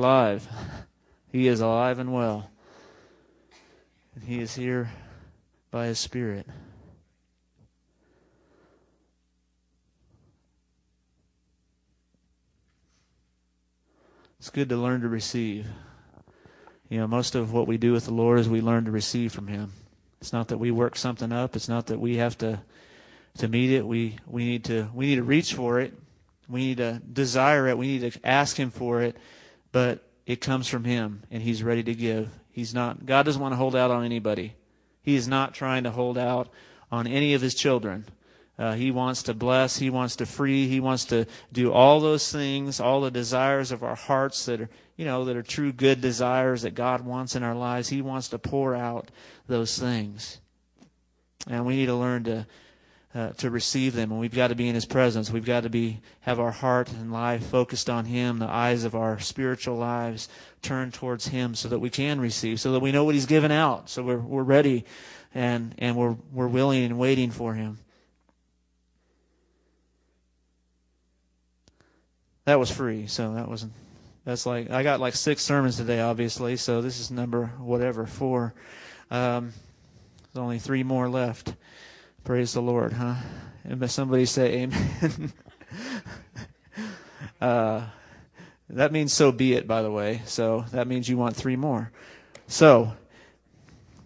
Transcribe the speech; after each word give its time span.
alive. 0.00 0.48
He 1.30 1.46
is 1.46 1.60
alive 1.60 1.98
and 1.98 2.10
well. 2.10 2.50
And 4.14 4.24
He 4.24 4.40
is 4.40 4.54
here 4.54 4.90
by 5.70 5.86
His 5.86 5.98
Spirit. 5.98 6.46
It's 14.38 14.48
good 14.48 14.70
to 14.70 14.76
learn 14.78 15.02
to 15.02 15.08
receive. 15.08 15.66
You 16.88 17.00
know, 17.00 17.06
most 17.06 17.34
of 17.34 17.52
what 17.52 17.66
we 17.66 17.76
do 17.76 17.92
with 17.92 18.06
the 18.06 18.14
Lord 18.14 18.38
is 18.38 18.48
we 18.48 18.62
learn 18.62 18.86
to 18.86 18.90
receive 18.90 19.32
from 19.32 19.48
Him. 19.48 19.70
It's 20.22 20.32
not 20.32 20.48
that 20.48 20.56
we 20.56 20.70
work 20.70 20.96
something 20.96 21.30
up. 21.30 21.54
It's 21.54 21.68
not 21.68 21.88
that 21.88 22.00
we 22.00 22.16
have 22.16 22.38
to 22.38 22.60
to 23.36 23.48
meet 23.48 23.70
it. 23.70 23.86
We 23.86 24.16
we 24.26 24.46
need 24.46 24.64
to 24.64 24.88
we 24.94 25.08
need 25.08 25.16
to 25.16 25.22
reach 25.24 25.52
for 25.52 25.78
it. 25.78 25.92
We 26.48 26.60
need 26.60 26.78
to 26.78 27.02
desire 27.12 27.68
it. 27.68 27.76
We 27.76 27.98
need 27.98 28.12
to 28.12 28.26
ask 28.26 28.56
Him 28.56 28.70
for 28.70 29.02
it. 29.02 29.18
But 29.72 30.04
it 30.26 30.40
comes 30.40 30.68
from 30.68 30.84
Him, 30.84 31.22
and 31.30 31.42
He's 31.42 31.62
ready 31.62 31.82
to 31.82 31.94
give. 31.94 32.28
He's 32.50 32.74
not. 32.74 33.06
God 33.06 33.24
doesn't 33.24 33.40
want 33.40 33.52
to 33.52 33.56
hold 33.56 33.76
out 33.76 33.90
on 33.90 34.04
anybody. 34.04 34.54
He 35.02 35.14
is 35.14 35.28
not 35.28 35.54
trying 35.54 35.84
to 35.84 35.90
hold 35.90 36.18
out 36.18 36.48
on 36.90 37.06
any 37.06 37.34
of 37.34 37.40
His 37.40 37.54
children. 37.54 38.06
Uh, 38.60 38.74
he 38.74 38.90
wants 38.90 39.22
to 39.22 39.32
bless. 39.32 39.78
He 39.78 39.88
wants 39.88 40.16
to 40.16 40.26
free. 40.26 40.68
He 40.68 40.80
wants 40.80 41.06
to 41.06 41.24
do 41.50 41.72
all 41.72 41.98
those 41.98 42.30
things, 42.30 42.78
all 42.78 43.00
the 43.00 43.10
desires 43.10 43.72
of 43.72 43.82
our 43.82 43.94
hearts 43.94 44.44
that 44.44 44.60
are, 44.60 44.68
you 44.98 45.06
know, 45.06 45.24
that 45.24 45.34
are 45.34 45.42
true 45.42 45.72
good 45.72 46.02
desires 46.02 46.60
that 46.60 46.74
God 46.74 47.00
wants 47.00 47.34
in 47.34 47.42
our 47.42 47.54
lives. 47.54 47.88
He 47.88 48.02
wants 48.02 48.28
to 48.28 48.38
pour 48.38 48.74
out 48.74 49.10
those 49.46 49.78
things, 49.78 50.40
and 51.48 51.64
we 51.64 51.74
need 51.74 51.86
to 51.86 51.94
learn 51.94 52.24
to 52.24 52.46
uh, 53.14 53.30
to 53.30 53.50
receive 53.50 53.94
them. 53.94 54.12
And 54.12 54.20
we've 54.20 54.34
got 54.34 54.48
to 54.48 54.54
be 54.54 54.68
in 54.68 54.74
His 54.74 54.86
presence. 54.86 55.30
We've 55.30 55.44
got 55.44 55.64
to 55.64 55.70
be 55.70 56.00
have 56.20 56.38
our 56.38 56.52
heart 56.52 56.92
and 56.92 57.12
life 57.12 57.46
focused 57.46 57.90
on 57.90 58.04
Him. 58.04 58.38
The 58.38 58.48
eyes 58.48 58.84
of 58.84 58.94
our 58.94 59.18
spiritual 59.18 59.76
lives 59.76 60.28
turned 60.62 60.94
towards 60.94 61.28
Him, 61.28 61.54
so 61.54 61.68
that 61.68 61.78
we 61.78 61.90
can 61.90 62.20
receive, 62.20 62.60
so 62.60 62.72
that 62.72 62.80
we 62.80 62.92
know 62.92 63.04
what 63.04 63.14
He's 63.14 63.26
given 63.26 63.50
out. 63.50 63.90
So 63.90 64.02
we're 64.02 64.18
we're 64.18 64.42
ready, 64.42 64.84
and 65.34 65.74
and 65.78 65.96
we're 65.96 66.16
we're 66.32 66.48
willing 66.48 66.84
and 66.84 66.98
waiting 66.98 67.30
for 67.30 67.54
Him. 67.54 67.78
That 72.44 72.58
was 72.58 72.70
free, 72.70 73.06
so 73.06 73.34
that 73.34 73.48
wasn't. 73.48 73.72
That's 74.24 74.46
like 74.46 74.70
I 74.70 74.82
got 74.82 75.00
like 75.00 75.14
six 75.14 75.42
sermons 75.42 75.76
today, 75.76 76.00
obviously. 76.00 76.56
So 76.56 76.82
this 76.82 77.00
is 77.00 77.10
number 77.10 77.46
whatever 77.58 78.06
four. 78.06 78.54
Um, 79.10 79.52
there's 80.32 80.42
only 80.42 80.58
three 80.58 80.82
more 80.82 81.08
left. 81.08 81.54
Praise 82.24 82.52
the 82.52 82.62
Lord, 82.62 82.92
huh? 82.92 83.14
And 83.64 83.90
somebody 83.90 84.26
say 84.26 84.62
Amen. 84.62 85.32
uh, 87.40 87.86
that 88.68 88.92
means 88.92 89.12
so 89.12 89.32
be 89.32 89.54
it, 89.54 89.66
by 89.66 89.82
the 89.82 89.90
way. 89.90 90.22
So 90.26 90.64
that 90.72 90.86
means 90.86 91.08
you 91.08 91.16
want 91.16 91.34
three 91.34 91.56
more. 91.56 91.90
So 92.46 92.92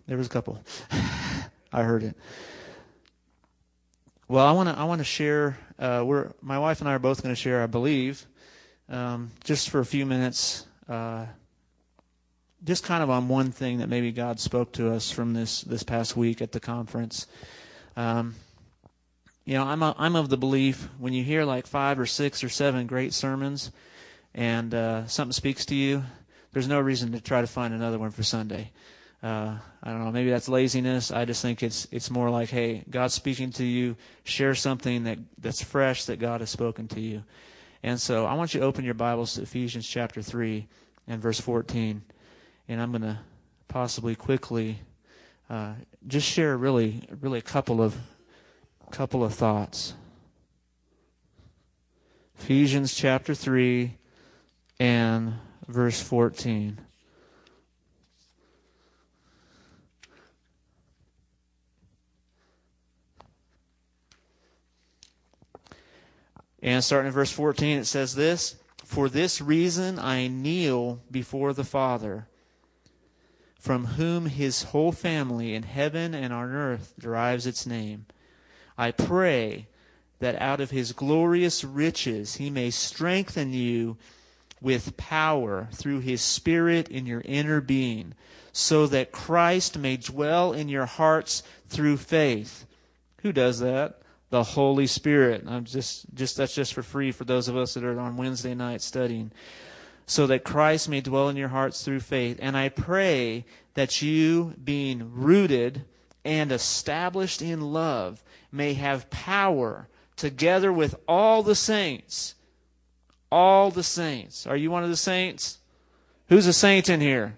there 0.06 0.16
was 0.16 0.26
a 0.26 0.30
couple. 0.30 0.62
I 1.72 1.82
heard 1.82 2.02
it. 2.04 2.16
Well, 4.28 4.46
I 4.46 4.52
want 4.52 4.68
to 4.68 4.78
I 4.78 4.84
want 4.84 5.00
to 5.00 5.04
share. 5.04 5.58
Uh, 5.78 6.02
we're 6.06 6.32
my 6.40 6.58
wife 6.58 6.80
and 6.80 6.88
I 6.88 6.94
are 6.94 6.98
both 6.98 7.22
going 7.22 7.34
to 7.34 7.40
share, 7.40 7.62
I 7.62 7.66
believe, 7.66 8.26
um, 8.88 9.32
just 9.42 9.70
for 9.70 9.80
a 9.80 9.84
few 9.84 10.06
minutes, 10.06 10.66
uh, 10.88 11.26
just 12.62 12.84
kind 12.84 13.02
of 13.02 13.10
on 13.10 13.28
one 13.28 13.50
thing 13.50 13.78
that 13.78 13.88
maybe 13.88 14.12
God 14.12 14.38
spoke 14.40 14.72
to 14.74 14.92
us 14.92 15.10
from 15.10 15.34
this 15.34 15.62
this 15.62 15.82
past 15.82 16.16
week 16.16 16.40
at 16.40 16.52
the 16.52 16.60
conference. 16.60 17.26
Um, 17.96 18.34
you 19.44 19.54
know, 19.54 19.64
I'm 19.64 19.82
a, 19.82 19.94
I'm 19.98 20.16
of 20.16 20.28
the 20.28 20.36
belief 20.36 20.88
when 20.98 21.12
you 21.12 21.22
hear 21.22 21.44
like 21.44 21.66
five 21.66 21.98
or 21.98 22.06
six 22.06 22.42
or 22.42 22.48
seven 22.48 22.86
great 22.86 23.12
sermons, 23.12 23.70
and 24.34 24.74
uh, 24.74 25.06
something 25.06 25.32
speaks 25.32 25.66
to 25.66 25.74
you, 25.74 26.02
there's 26.52 26.68
no 26.68 26.80
reason 26.80 27.12
to 27.12 27.20
try 27.20 27.40
to 27.40 27.46
find 27.46 27.74
another 27.74 27.98
one 27.98 28.10
for 28.10 28.22
Sunday. 28.22 28.70
Uh, 29.22 29.58
I 29.82 29.90
don't 29.90 30.04
know. 30.04 30.12
Maybe 30.12 30.30
that's 30.30 30.48
laziness. 30.48 31.10
I 31.10 31.24
just 31.24 31.42
think 31.42 31.62
it's 31.62 31.88
it's 31.90 32.10
more 32.10 32.30
like, 32.30 32.48
hey, 32.50 32.84
God's 32.88 33.14
speaking 33.14 33.50
to 33.52 33.64
you. 33.64 33.96
Share 34.22 34.54
something 34.54 35.04
that 35.04 35.18
that's 35.38 35.62
fresh 35.62 36.04
that 36.04 36.18
God 36.18 36.40
has 36.40 36.50
spoken 36.50 36.88
to 36.88 37.00
you. 37.00 37.24
And 37.82 38.00
so 38.00 38.24
I 38.24 38.34
want 38.34 38.54
you 38.54 38.60
to 38.60 38.66
open 38.66 38.84
your 38.84 38.94
Bibles 38.94 39.34
to 39.34 39.42
Ephesians 39.42 39.86
chapter 39.86 40.22
3 40.22 40.66
and 41.06 41.20
verse 41.20 41.40
14. 41.40 42.02
And 42.68 42.80
I'm 42.80 42.92
going 42.92 43.02
to 43.02 43.18
possibly 43.68 44.14
quickly 44.14 44.78
uh, 45.54 45.72
just 46.08 46.26
share 46.28 46.56
really, 46.56 47.00
really 47.20 47.38
a 47.38 47.42
couple 47.42 47.80
of, 47.80 47.96
couple 48.90 49.22
of 49.22 49.32
thoughts. 49.32 49.94
Ephesians 52.36 52.92
chapter 52.92 53.36
3 53.36 53.96
and 54.80 55.34
verse 55.68 56.02
14. 56.02 56.80
And 66.62 66.82
starting 66.82 67.08
in 67.08 67.12
verse 67.12 67.30
14, 67.30 67.78
it 67.78 67.84
says 67.84 68.16
this 68.16 68.56
For 68.84 69.08
this 69.08 69.40
reason 69.40 70.00
I 70.00 70.26
kneel 70.26 71.00
before 71.12 71.52
the 71.52 71.62
Father, 71.62 72.26
from 73.64 73.86
whom 73.86 74.26
his 74.26 74.64
whole 74.64 74.92
family 74.92 75.54
in 75.54 75.62
heaven 75.62 76.14
and 76.14 76.34
on 76.34 76.52
earth 76.52 76.92
derives 76.98 77.46
its 77.46 77.64
name. 77.64 78.04
I 78.76 78.90
pray 78.90 79.68
that 80.18 80.38
out 80.38 80.60
of 80.60 80.70
his 80.70 80.92
glorious 80.92 81.64
riches 81.64 82.34
he 82.34 82.50
may 82.50 82.68
strengthen 82.68 83.54
you 83.54 83.96
with 84.60 84.98
power 84.98 85.68
through 85.72 86.00
his 86.00 86.20
Spirit 86.20 86.90
in 86.90 87.06
your 87.06 87.22
inner 87.24 87.62
being, 87.62 88.12
so 88.52 88.86
that 88.86 89.12
Christ 89.12 89.78
may 89.78 89.96
dwell 89.96 90.52
in 90.52 90.68
your 90.68 90.84
hearts 90.84 91.42
through 91.66 91.96
faith. 91.96 92.66
Who 93.22 93.32
does 93.32 93.60
that? 93.60 94.02
the 94.28 94.42
Holy 94.42 94.88
Spirit. 94.88 95.44
I'm 95.46 95.64
just, 95.64 96.12
just 96.12 96.36
that's 96.36 96.56
just 96.56 96.74
for 96.74 96.82
free 96.82 97.12
for 97.12 97.24
those 97.24 97.46
of 97.46 97.56
us 97.56 97.74
that 97.74 97.84
are 97.84 98.00
on 98.00 98.16
Wednesday 98.16 98.52
night 98.52 98.82
studying. 98.82 99.30
So 100.06 100.26
that 100.26 100.44
Christ 100.44 100.88
may 100.88 101.00
dwell 101.00 101.28
in 101.28 101.36
your 101.36 101.48
hearts 101.48 101.82
through 101.82 102.00
faith. 102.00 102.38
And 102.40 102.56
I 102.56 102.68
pray 102.68 103.44
that 103.74 104.02
you, 104.02 104.54
being 104.62 105.12
rooted 105.14 105.84
and 106.24 106.52
established 106.52 107.40
in 107.42 107.60
love, 107.60 108.22
may 108.52 108.74
have 108.74 109.10
power 109.10 109.88
together 110.16 110.72
with 110.72 110.94
all 111.08 111.42
the 111.42 111.54
saints. 111.54 112.34
All 113.30 113.70
the 113.70 113.82
saints. 113.82 114.46
Are 114.46 114.56
you 114.56 114.70
one 114.70 114.84
of 114.84 114.90
the 114.90 114.96
saints? 114.96 115.58
Who's 116.28 116.46
a 116.46 116.52
saint 116.52 116.88
in 116.88 117.00
here? 117.00 117.36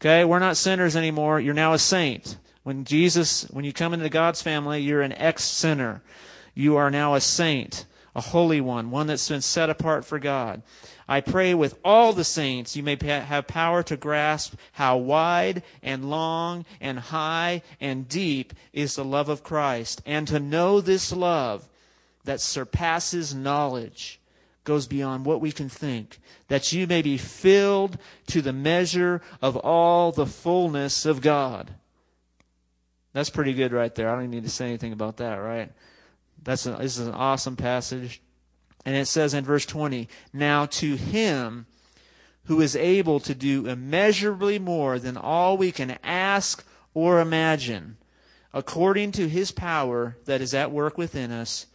Okay, 0.00 0.24
we're 0.24 0.38
not 0.38 0.56
sinners 0.56 0.96
anymore. 0.96 1.40
You're 1.40 1.54
now 1.54 1.72
a 1.72 1.78
saint. 1.78 2.36
When 2.62 2.84
Jesus, 2.84 3.44
when 3.50 3.64
you 3.64 3.72
come 3.72 3.94
into 3.94 4.08
God's 4.08 4.42
family, 4.42 4.80
you're 4.80 5.02
an 5.02 5.12
ex 5.12 5.44
sinner. 5.44 6.02
You 6.54 6.76
are 6.76 6.90
now 6.90 7.14
a 7.14 7.20
saint, 7.20 7.86
a 8.14 8.20
holy 8.20 8.60
one, 8.60 8.90
one 8.90 9.06
that's 9.06 9.28
been 9.28 9.40
set 9.40 9.70
apart 9.70 10.04
for 10.04 10.18
God. 10.18 10.62
I 11.08 11.20
pray 11.20 11.54
with 11.54 11.78
all 11.84 12.12
the 12.12 12.24
saints 12.24 12.76
you 12.76 12.82
may 12.82 12.96
have 13.02 13.46
power 13.46 13.82
to 13.84 13.96
grasp 13.96 14.54
how 14.72 14.98
wide 14.98 15.62
and 15.82 16.08
long 16.08 16.64
and 16.80 16.98
high 16.98 17.62
and 17.80 18.08
deep 18.08 18.52
is 18.72 18.96
the 18.96 19.04
love 19.04 19.28
of 19.28 19.42
Christ, 19.42 20.02
and 20.06 20.28
to 20.28 20.38
know 20.38 20.80
this 20.80 21.12
love 21.12 21.68
that 22.24 22.40
surpasses 22.40 23.34
knowledge, 23.34 24.20
goes 24.64 24.86
beyond 24.86 25.24
what 25.24 25.40
we 25.40 25.50
can 25.50 25.68
think, 25.68 26.18
that 26.48 26.72
you 26.72 26.86
may 26.86 27.02
be 27.02 27.16
filled 27.16 27.98
to 28.28 28.40
the 28.40 28.52
measure 28.52 29.20
of 29.40 29.56
all 29.56 30.12
the 30.12 30.26
fullness 30.26 31.04
of 31.04 31.20
God. 31.20 31.74
That's 33.12 33.30
pretty 33.30 33.54
good 33.54 33.72
right 33.72 33.94
there. 33.94 34.08
I 34.08 34.18
don't 34.18 34.30
need 34.30 34.44
to 34.44 34.50
say 34.50 34.66
anything 34.66 34.92
about 34.92 35.16
that, 35.18 35.34
right? 35.36 35.72
That's 36.42 36.66
a, 36.66 36.72
this 36.72 36.98
is 36.98 37.06
an 37.06 37.14
awesome 37.14 37.56
passage. 37.56 38.20
And 38.84 38.96
it 38.96 39.06
says 39.06 39.34
in 39.34 39.44
verse 39.44 39.66
20, 39.66 40.08
Now 40.32 40.66
to 40.66 40.96
him 40.96 41.66
who 42.44 42.60
is 42.60 42.74
able 42.74 43.20
to 43.20 43.34
do 43.34 43.66
immeasurably 43.66 44.58
more 44.58 44.98
than 44.98 45.16
all 45.16 45.56
we 45.56 45.70
can 45.70 45.98
ask 46.02 46.64
or 46.94 47.20
imagine, 47.20 47.96
according 48.52 49.12
to 49.12 49.28
his 49.28 49.52
power 49.52 50.16
that 50.24 50.40
is 50.40 50.52
at 50.52 50.72
work 50.72 50.98
within 50.98 51.30
us, 51.30 51.66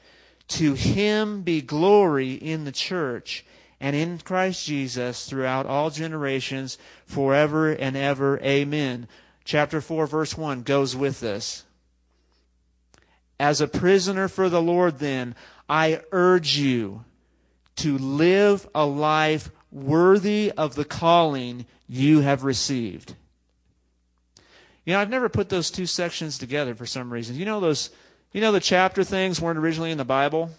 to 0.50 0.74
him 0.74 1.42
be 1.42 1.62
glory 1.62 2.34
in 2.34 2.66
the 2.66 2.72
church 2.72 3.46
and 3.80 3.96
in 3.96 4.18
Christ 4.20 4.66
Jesus 4.66 5.30
throughout 5.30 5.66
all 5.66 5.90
generations, 5.90 6.78
forever 7.06 7.72
and 7.72 7.96
ever. 7.96 8.40
Amen 8.40 9.08
chapter 9.48 9.80
4, 9.80 10.06
verse 10.08 10.38
1 10.38 10.62
goes 10.64 10.96
with 10.96 11.22
this. 11.22 11.64
As 13.40 13.62
a 13.62 13.68
prisoner 13.68 14.28
for 14.28 14.50
the 14.50 14.62
Lord, 14.62 15.00
then, 15.00 15.36
I 15.70 16.02
urge 16.12 16.58
you 16.58 17.06
to 17.78 17.98
live 17.98 18.68
a 18.74 18.86
life 18.86 19.52
worthy 19.72 20.52
of 20.58 20.76
the 20.76 20.86
calling 20.86 21.66
you 21.88 22.22
have 22.22 22.44
received. 22.44 23.16
You 24.86 24.94
know, 24.94 25.00
I've 25.00 25.10
never 25.10 25.30
put 25.30 25.50
those 25.50 25.70
two 25.70 25.86
sections 25.86 26.38
together 26.38 26.74
for 26.74 26.86
some 26.86 27.12
reason. 27.12 27.36
You 27.36 27.46
know 27.46 27.60
those 27.60 27.90
you 28.32 28.42
know 28.42 28.52
the 28.52 28.60
chapter 28.60 29.04
things 29.04 29.40
weren't 29.40 29.60
originally 29.60 29.92
in 29.92 29.98
the 29.98 30.06
Bible? 30.06 30.52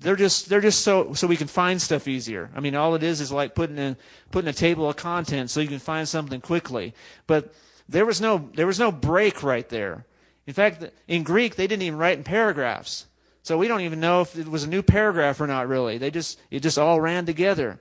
they're 0.00 0.16
just 0.16 0.48
they're 0.48 0.60
just 0.60 0.80
so 0.80 1.12
so 1.12 1.26
we 1.26 1.36
can 1.36 1.46
find 1.46 1.80
stuff 1.80 2.08
easier. 2.08 2.50
I 2.54 2.60
mean, 2.60 2.74
all 2.74 2.94
it 2.94 3.02
is 3.02 3.20
is 3.20 3.30
like 3.30 3.54
putting 3.54 3.78
a 3.78 3.96
putting 4.30 4.48
a 4.48 4.52
table 4.52 4.88
of 4.88 4.96
contents 4.96 5.52
so 5.52 5.60
you 5.60 5.68
can 5.68 5.78
find 5.78 6.08
something 6.08 6.40
quickly. 6.40 6.94
But 7.26 7.52
there 7.88 8.06
was 8.06 8.20
no 8.20 8.50
there 8.54 8.66
was 8.66 8.78
no 8.78 8.90
break 8.90 9.42
right 9.42 9.68
there. 9.68 10.06
In 10.50 10.54
fact, 10.54 10.84
in 11.06 11.22
Greek 11.22 11.54
they 11.54 11.68
didn't 11.68 11.84
even 11.84 11.96
write 11.96 12.18
in 12.18 12.24
paragraphs. 12.24 13.06
So 13.44 13.56
we 13.56 13.68
don't 13.68 13.82
even 13.82 14.00
know 14.00 14.22
if 14.22 14.36
it 14.36 14.48
was 14.48 14.64
a 14.64 14.68
new 14.68 14.82
paragraph 14.82 15.40
or 15.40 15.46
not 15.46 15.68
really. 15.68 15.96
They 15.96 16.10
just 16.10 16.40
it 16.50 16.58
just 16.58 16.76
all 16.76 17.00
ran 17.00 17.24
together. 17.24 17.78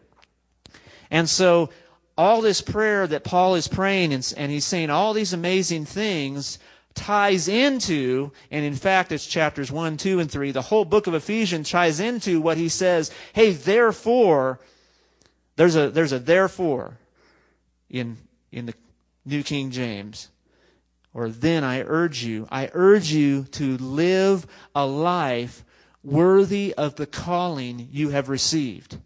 And 1.10 1.27
so 1.27 1.71
all 2.16 2.42
this 2.42 2.62
prayer 2.62 3.07
that 3.07 3.24
Paul 3.24 3.56
is 3.56 3.68
praying 3.68 4.13
and, 4.13 4.33
and 4.38 4.51
he's 4.51 4.66
saying 4.66 4.92
all 4.92 5.13
these 5.13 5.33
amazing 5.33 5.86
things 5.86 6.60
ties 6.94 7.48
into, 7.48 8.31
and 8.51 8.63
in 8.63 8.75
fact, 8.75 9.12
it's 9.12 9.25
chapters 9.25 9.71
1, 9.71 9.98
2, 9.98 10.19
and 10.19 10.30
3. 10.30 10.51
The 10.51 10.62
whole 10.62 10.86
book 10.86 11.07
of 11.07 11.16
Ephesians 11.16 11.71
ties 11.71 12.00
into 12.00 12.39
what 12.39 12.57
he 12.57 12.69
says, 12.69 13.10
hey, 13.33 13.51
therefore, 13.54 14.60
there's 15.56 15.75
a, 15.75 15.89
there's 15.89 16.12
a 16.12 16.19
therefore 16.19 17.00
in, 17.89 18.18
in 18.51 18.68
the 18.68 18.75
New 19.25 19.42
King 19.42 19.71
James. 19.71 20.30
Or 21.13 21.29
then 21.29 21.63
I 21.63 21.81
urge 21.81 22.23
you, 22.23 22.47
I 22.51 22.69
urge 22.73 23.11
you 23.11 23.44
to 23.51 23.77
live 23.77 24.45
a 24.75 24.85
life 24.85 25.65
worthy 26.03 26.73
of 26.75 26.95
the 26.95 27.07
calling 27.07 27.88
you 27.91 28.09
have 28.09 28.29
received. 28.29 28.97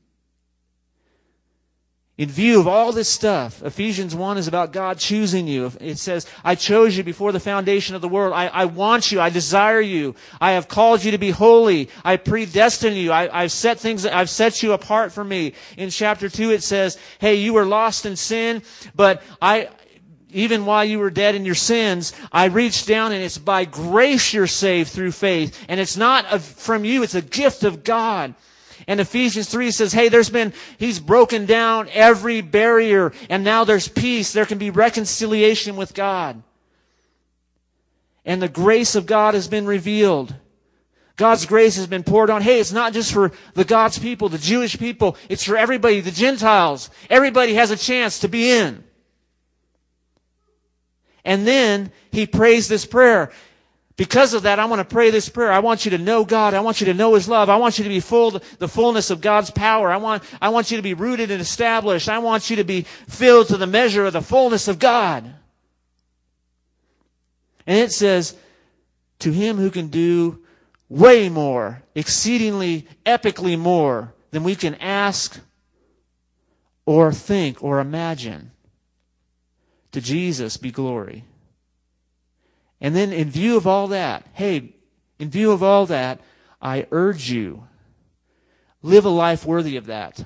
In 2.16 2.30
view 2.30 2.60
of 2.60 2.68
all 2.68 2.92
this 2.92 3.10
stuff, 3.10 3.64
Ephesians 3.64 4.14
1 4.14 4.38
is 4.38 4.48
about 4.48 4.72
God 4.72 5.00
choosing 5.00 5.48
you. 5.48 5.72
It 5.82 5.98
says, 5.98 6.28
I 6.44 6.54
chose 6.54 6.96
you 6.96 7.04
before 7.04 7.32
the 7.32 7.40
foundation 7.40 7.96
of 7.96 8.02
the 8.04 8.08
world. 8.08 8.34
I, 8.34 8.48
I 8.50 8.66
want 8.66 9.12
you. 9.12 9.20
I 9.20 9.32
desire 9.32 9.82
you. 9.82 10.14
I 10.40 10.52
have 10.52 10.68
called 10.68 11.04
you 11.04 11.10
to 11.10 11.18
be 11.18 11.32
holy. 11.32 11.90
I 12.06 12.18
predestined 12.18 12.98
you. 12.98 13.12
I, 13.12 13.42
have 13.42 13.52
set 13.52 13.80
things, 13.80 14.06
I've 14.06 14.30
set 14.30 14.62
you 14.62 14.74
apart 14.74 15.12
for 15.12 15.24
me. 15.24 15.54
In 15.76 15.90
chapter 15.90 16.30
2 16.30 16.52
it 16.52 16.62
says, 16.62 17.00
hey, 17.18 17.34
you 17.34 17.54
were 17.54 17.66
lost 17.66 18.06
in 18.06 18.16
sin, 18.16 18.62
but 18.94 19.24
I, 19.42 19.70
even 20.34 20.66
while 20.66 20.84
you 20.84 21.00
were 21.00 21.10
dead 21.10 21.36
in 21.36 21.46
your 21.46 21.56
sins, 21.56 22.14
I 22.32 22.46
reached 22.46 22.88
down 22.88 23.12
and 23.12 23.24
it's 23.24 23.38
by 23.38 23.66
grace 23.66 24.34
you're 24.34 24.48
saved 24.48 24.92
through 24.92 25.12
faith. 25.12 25.66
And 25.70 25.80
it's 25.80 25.98
not 25.98 26.42
from 26.42 26.84
you, 26.84 27.04
it's 27.04 27.16
a 27.16 27.22
gift 27.22 27.64
of 27.64 27.84
God. 27.84 28.34
And 28.88 29.00
Ephesians 29.00 29.50
3 29.50 29.72
says, 29.72 29.94
hey, 29.94 30.10
there's 30.10 30.30
been, 30.30 30.54
he's 30.78 31.00
broken 31.00 31.46
down 31.46 31.88
every 31.94 32.42
barrier 32.42 33.14
and 33.30 33.44
now 33.44 33.64
there's 33.64 33.88
peace. 33.88 34.34
There 34.34 34.46
can 34.46 34.58
be 34.58 34.70
reconciliation 34.70 35.76
with 35.76 35.94
God. 35.94 36.42
And 38.26 38.42
the 38.42 38.50
grace 38.50 38.96
of 38.96 39.06
God 39.06 39.34
has 39.34 39.48
been 39.48 39.66
revealed. 39.66 40.36
God's 41.16 41.46
grace 41.46 41.76
has 41.76 41.88
been 41.88 42.04
poured 42.04 42.30
on. 42.30 42.42
Hey, 42.42 42.60
it's 42.60 42.72
not 42.72 42.94
just 42.94 43.14
for 43.14 43.32
the 43.54 43.66
God's 43.66 44.00
people, 44.00 44.30
the 44.30 44.38
Jewish 44.38 44.80
people. 44.80 45.16
It's 45.30 45.44
for 45.44 45.56
everybody, 45.56 46.00
the 46.00 46.12
Gentiles. 46.12 46.90
Everybody 47.10 47.54
has 47.54 47.70
a 47.70 47.78
chance 47.78 48.20
to 48.20 48.28
be 48.28 48.50
in. 48.50 48.84
And 51.26 51.48
then 51.48 51.92
he 52.12 52.28
prays 52.28 52.68
this 52.68 52.86
prayer. 52.86 53.32
Because 53.96 54.34
of 54.34 54.44
that, 54.44 54.58
I 54.58 54.66
want 54.66 54.80
to 54.80 54.94
pray 54.94 55.12
this 55.12 55.30
prayer. 55.30 55.52
I 55.52 55.60
want 55.60 55.86
you 55.86 55.92
to 55.92 56.00
know 56.00 56.26
God. 56.26 56.56
I 56.56 56.62
want 56.62 56.82
you 56.82 56.86
to 56.88 56.96
know 56.96 57.14
His 57.14 57.28
love. 57.28 57.48
I 57.48 57.58
want 57.58 57.78
you 57.78 57.84
to 57.84 57.90
be 57.90 58.00
full, 58.00 58.32
the 58.32 58.68
fullness 58.68 59.12
of 59.12 59.22
God's 59.22 59.52
power. 59.52 59.92
I 59.92 59.98
want, 59.98 60.24
I 60.42 60.50
want 60.50 60.72
you 60.72 60.78
to 60.78 60.84
be 60.84 60.96
rooted 60.96 61.30
and 61.30 61.40
established. 61.40 62.10
I 62.10 62.18
want 62.18 62.50
you 62.50 62.56
to 62.56 62.64
be 62.64 62.82
filled 63.08 63.50
to 63.50 63.58
the 63.58 63.68
measure 63.68 64.06
of 64.06 64.14
the 64.14 64.22
fullness 64.22 64.68
of 64.68 64.80
God. 64.80 65.24
And 67.68 67.78
it 67.78 67.92
says, 67.92 68.36
to 69.20 69.32
Him 69.32 69.58
who 69.58 69.70
can 69.70 69.88
do 69.88 70.44
way 70.90 71.30
more, 71.30 71.84
exceedingly, 71.96 72.88
epically 73.06 73.58
more 73.58 74.14
than 74.32 74.44
we 74.44 74.56
can 74.56 74.76
ask 74.76 75.40
or 76.86 77.14
think 77.14 77.64
or 77.64 77.80
imagine. 77.80 78.52
To 79.94 80.02
Jesus 80.02 80.58
be 80.58 80.72
glory 80.72 81.24
and 82.84 82.94
then, 82.94 83.14
in 83.14 83.30
view 83.30 83.56
of 83.56 83.66
all 83.66 83.88
that, 83.88 84.26
hey, 84.34 84.76
in 85.18 85.30
view 85.30 85.54
of 85.54 85.64
all 85.64 85.86
that, 85.86 86.20
I 86.62 86.86
urge 86.92 87.32
you, 87.32 87.66
live 88.82 89.06
a 89.06 89.10
life 89.10 89.46
worthy 89.46 89.78
of 89.78 89.86
that. 89.86 90.26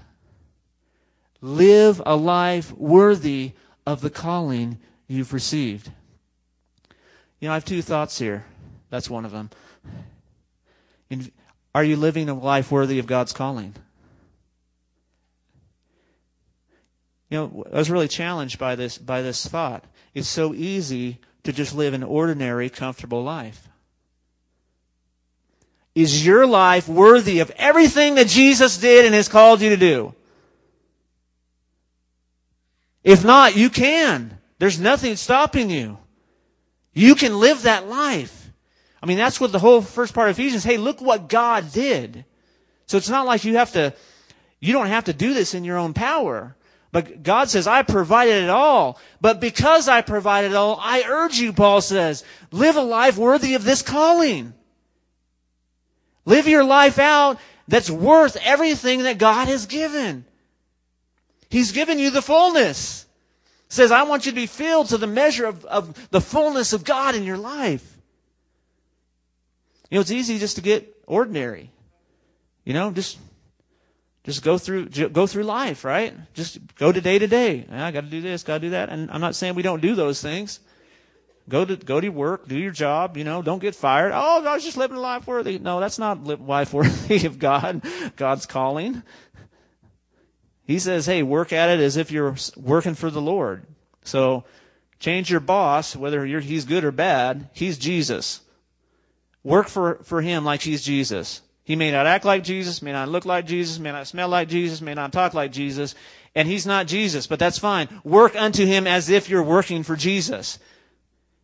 Live 1.39 2.01
a 2.03 2.15
life 2.15 2.71
worthy 2.71 3.51
of 3.85 4.01
the 4.01 4.09
calling 4.09 4.79
you've 5.07 5.33
received. 5.33 5.91
You 7.39 7.47
know, 7.47 7.51
I 7.51 7.53
have 7.53 7.65
two 7.65 7.83
thoughts 7.83 8.17
here. 8.17 8.45
That's 8.89 9.07
one 9.07 9.23
of 9.23 9.31
them. 9.31 9.51
In, 11.11 11.31
are 11.75 11.83
you 11.83 11.95
living 11.95 12.27
a 12.27 12.33
life 12.33 12.71
worthy 12.71 12.97
of 12.97 13.05
God's 13.05 13.33
calling? 13.33 13.75
You 17.29 17.38
know, 17.38 17.65
I 17.71 17.77
was 17.77 17.89
really 17.89 18.07
challenged 18.07 18.57
by 18.57 18.75
this 18.75 18.97
by 18.97 19.21
this 19.21 19.45
thought. 19.45 19.83
It's 20.13 20.27
so 20.27 20.53
easy 20.53 21.19
to 21.47 21.53
just 21.53 21.74
live 21.74 21.94
an 21.94 22.03
ordinary, 22.03 22.69
comfortable 22.69 23.24
life? 23.24 23.69
Is 25.95 26.25
your 26.25 26.45
life 26.45 26.89
worthy 26.89 27.39
of 27.39 27.51
everything 27.51 28.15
that 28.15 28.27
Jesus 28.27 28.77
did 28.77 29.06
and 29.06 29.15
has 29.15 29.29
called 29.29 29.62
you 29.62 29.69
to 29.69 29.77
do? 29.77 30.13
If 33.01 33.24
not, 33.24 33.56
you 33.56 33.69
can. 33.69 34.38
There's 34.59 34.77
nothing 34.77 35.15
stopping 35.15 35.69
you. 35.69 35.97
You 36.94 37.15
can 37.15 37.39
live 37.39 37.62
that 37.62 37.88
life. 37.88 38.51
I 39.01 39.06
mean, 39.06 39.18
that's 39.18 39.39
what 39.39 39.53
the 39.53 39.59
whole 39.59 39.81
first 39.81 40.13
part 40.13 40.29
of 40.29 40.38
Ephesians, 40.38 40.65
hey, 40.65 40.75
look 40.75 41.00
what 41.00 41.29
God 41.29 41.71
did. 41.71 42.25
So 42.88 42.97
it's 42.97 43.09
not 43.09 43.25
like 43.25 43.45
you 43.45 43.56
have 43.56 43.71
to, 43.71 43.94
you 44.59 44.74
don't 44.74 44.88
have 44.88 45.06
to 45.06 45.13
do 45.13 45.33
this 45.33 45.53
in 45.53 45.63
your 45.63 45.77
own 45.77 45.94
power. 45.94 46.57
But 46.92 47.24
God 47.24 47.50
says, 47.50 47.68
I 47.68 47.84
provided 47.84 48.44
it 48.44 48.50
all. 48.50 49.00
But 49.19 49.42
because 49.42 49.88
I 49.88 50.01
provided 50.01 50.51
it 50.51 50.56
all, 50.56 50.80
I 50.81 51.04
urge 51.07 51.38
you, 51.38 51.51
Paul 51.54 51.81
says, 51.81 52.24
live 52.51 52.75
a 52.75 52.81
life 52.81 53.18
worthy 53.18 53.56
of 53.56 53.63
this 53.63 53.81
calling. 53.81 54.54
Live 56.25 56.48
your 56.48 56.63
life 56.63 56.98
out 57.00 57.39
that's 57.68 57.89
worth 57.89 58.38
everything 58.44 59.04
that 59.04 59.18
God 59.18 59.48
has 59.48 59.66
given. 59.66 60.25
He's 61.50 61.72
given 61.72 62.00
you 62.00 62.10
the 62.10 62.22
fullness. 62.22 63.06
says, 63.69 63.92
I 63.92 64.04
want 64.04 64.25
you 64.25 64.31
to 64.31 64.36
be 64.36 64.48
filled 64.48 64.88
to 64.89 64.98
the 64.98 65.07
measure 65.07 65.45
of, 65.45 65.66
of 65.66 66.10
the 66.10 66.22
fullness 66.22 66.74
of 66.74 66.84
God 66.84 67.16
in 67.16 67.24
your 67.24 67.38
life. 67.38 67.98
You 69.89 69.95
know, 69.95 70.01
it's 70.01 70.12
easy 70.12 70.38
just 70.39 70.57
to 70.57 70.62
get 70.62 71.01
ordinary. 71.06 71.72
You 72.66 72.74
know, 72.74 72.92
just 72.92 73.18
just 74.27 74.44
go 74.44 74.57
through 74.57 74.89
go 74.89 75.25
through 75.25 75.44
life, 75.44 75.85
right? 75.85 76.13
Just 76.33 76.59
go 76.75 76.91
to 76.91 77.00
day 77.00 77.18
to 77.18 77.27
day. 77.27 77.65
I 77.71 77.91
got 77.91 78.01
to 78.01 78.09
do 78.09 78.19
this, 78.19 78.44
got 78.44 78.56
to 78.56 78.59
do 78.59 78.69
that. 78.71 78.89
And 78.89 79.09
I'm 79.09 79.21
not 79.21 79.36
saying 79.36 79.55
we 79.55 79.62
don't 79.62 79.79
do 79.79 79.96
those 79.96 80.22
things. 80.22 80.60
Go 81.48 81.63
to 81.63 81.77
go 81.77 82.01
to 82.01 82.10
work, 82.10 82.46
do 82.46 82.57
your 82.57 82.74
job. 82.74 83.15
You 83.15 83.24
know, 83.24 83.41
don't 83.41 83.62
get 83.62 83.74
fired. 83.74 84.12
Oh, 84.13 84.46
I 84.46 84.53
was 84.53 84.65
just 84.65 84.75
living 84.75 84.98
a 84.98 85.00
life 85.00 85.27
worthy. 85.27 85.60
No, 85.60 85.79
that's 85.79 85.98
not 85.98 86.25
life 86.25 86.74
worthy 86.74 87.25
of 87.25 87.39
God. 87.39 87.81
God's 88.17 88.46
calling. 88.46 89.01
He 90.65 90.77
says, 90.77 91.05
"Hey, 91.05 91.24
work 91.24 91.53
at 91.53 91.69
it 91.69 91.79
as 91.79 91.96
if 91.96 92.12
you're 92.12 92.36
working 92.57 92.96
for 92.96 93.10
the 93.10 93.22
Lord." 93.22 93.63
So, 94.03 94.43
change 95.00 95.31
your 95.31 95.39
boss, 95.39 95.96
whether 95.96 96.25
he's 96.25 96.65
good 96.65 96.84
or 96.84 96.91
bad. 96.91 97.50
He's 97.53 97.77
Jesus. 97.77 98.41
Work 99.41 99.69
for 99.69 100.03
for 100.03 100.22
him 100.22 100.43
like 100.43 100.63
he's 100.63 100.84
Jesus. 100.84 101.43
He 101.67 101.75
may 101.75 101.91
not 101.91 102.05
act 102.05 102.24
like 102.24 102.45
Jesus, 102.45 102.81
may 102.81 102.93
not 102.93 103.09
look 103.09 103.25
like 103.25 103.45
Jesus, 103.45 103.77
may 103.77 103.91
not 103.91 104.07
smell 104.07 104.29
like 104.29 104.47
Jesus, 104.47 104.79
may 104.79 104.93
not 104.93 105.12
talk 105.12 105.33
like 105.33 105.51
Jesus, 105.51 105.95
and 106.33 106.47
he's 106.47 106.65
not 106.65 106.88
Jesus, 106.88 107.27
but 107.27 107.39
that's 107.39 107.59
fine. 107.59 107.89
Work 108.05 108.38
unto 108.38 108.65
him 108.65 108.88
as 108.88 109.09
if 109.09 109.29
you're 109.29 109.43
working 109.43 109.83
for 109.83 109.97
Jesus. 109.97 110.59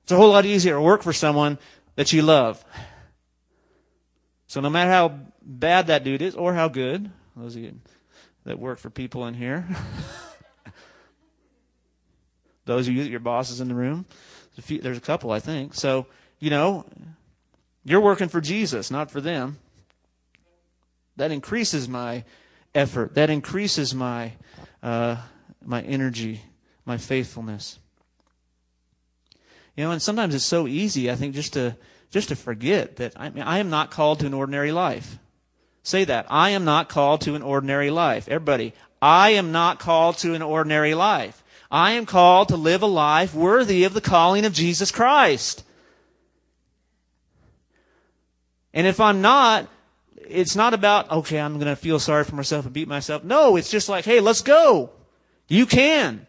It's 0.04 0.14
a 0.14 0.16
whole 0.16 0.30
lot 0.30 0.46
easier 0.46 0.76
to 0.76 0.82
work 0.82 1.04
for 1.04 1.12
someone 1.12 1.60
that 1.98 2.14
you 2.14 2.22
love. 2.22 2.64
So 4.48 4.62
no 4.62 4.70
matter 4.70 4.92
how 4.92 5.20
bad 5.42 5.88
that 5.88 6.06
dude 6.06 6.22
is, 6.22 6.36
or 6.36 6.54
how 6.54 6.70
good, 6.70 7.12
those 7.36 7.58
of 7.58 7.62
you 7.62 7.82
that 8.46 8.58
work 8.58 8.80
for 8.80 8.90
people 8.90 9.28
in 9.28 9.34
here, 9.34 9.68
those 12.64 12.88
of 12.88 12.94
you 12.94 13.04
that 13.04 13.10
your 13.10 13.20
boss 13.20 13.52
is 13.52 13.60
in 13.60 13.68
the 13.68 13.76
room, 13.76 14.06
there's 14.56 14.72
a, 14.72 14.84
there's 14.84 14.98
a 14.98 15.02
couple, 15.02 15.32
I 15.32 15.42
think. 15.42 15.74
So, 15.74 16.06
you 16.40 16.50
know, 16.50 16.86
you're 17.84 18.00
working 18.00 18.30
for 18.30 18.40
Jesus, 18.40 18.90
not 18.90 19.12
for 19.12 19.20
them. 19.20 19.60
That 21.16 21.32
increases 21.32 21.88
my 21.88 22.24
effort. 22.74 23.16
That 23.16 23.30
increases 23.30 23.94
my 23.94 24.34
uh, 24.82 25.18
my 25.64 25.82
energy, 25.82 26.42
my 26.86 26.98
faithfulness. 26.98 27.80
You 29.76 29.86
know, 29.86 29.92
and 29.92 30.02
sometimes 30.02 30.36
it's 30.36 30.44
so 30.44 30.68
easy, 30.68 31.10
I 31.10 31.16
think, 31.16 31.34
just 31.34 31.54
to 31.54 31.76
just 32.12 32.30
to 32.30 32.36
forget 32.36 32.98
that 32.98 33.14
I, 33.16 33.30
mean, 33.30 33.44
I 33.44 33.58
am 33.58 33.70
not 33.70 33.90
called 33.90 34.20
to 34.20 34.28
an 34.28 34.34
ordinary 34.34 34.72
life. 34.72 35.18
Say 35.82 36.06
that. 36.06 36.28
I 36.30 36.52
am 36.52 36.64
not 36.64 36.90
called 36.90 37.22
to 37.22 37.36
an 37.36 37.42
ordinary 37.42 37.90
life. 37.90 38.30
Everybody, 38.30 38.74
I 39.02 39.32
am 39.32 39.52
not 39.52 39.80
called 39.80 40.18
to 40.20 40.34
an 40.34 40.42
ordinary 40.42 40.94
life. 40.94 41.44
I 41.70 41.94
am 41.94 42.06
called 42.06 42.50
to 42.50 42.56
live 42.56 42.84
a 42.84 42.88
life 42.88 43.34
worthy 43.34 43.84
of 43.84 43.94
the 43.94 44.02
calling 44.02 44.46
of 44.46 44.54
Jesus 44.54 44.92
Christ. 44.92 45.64
And 48.74 48.88
if 48.88 49.00
I'm 49.00 49.22
not, 49.22 49.68
it's 50.30 50.56
not 50.56 50.74
about, 50.74 51.12
okay, 51.12 51.40
I'm 51.40 51.56
going 51.56 51.68
to 51.68 51.76
feel 51.76 52.00
sorry 52.00 52.24
for 52.24 52.36
myself 52.36 52.66
and 52.66 52.74
beat 52.74 52.88
myself. 52.88 53.24
No, 53.24 53.56
it's 53.56 53.70
just 53.70 53.90
like, 53.90 54.06
hey, 54.06 54.20
let's 54.20 54.42
go. 54.42 54.92
You 55.48 55.66
can. 55.66 56.28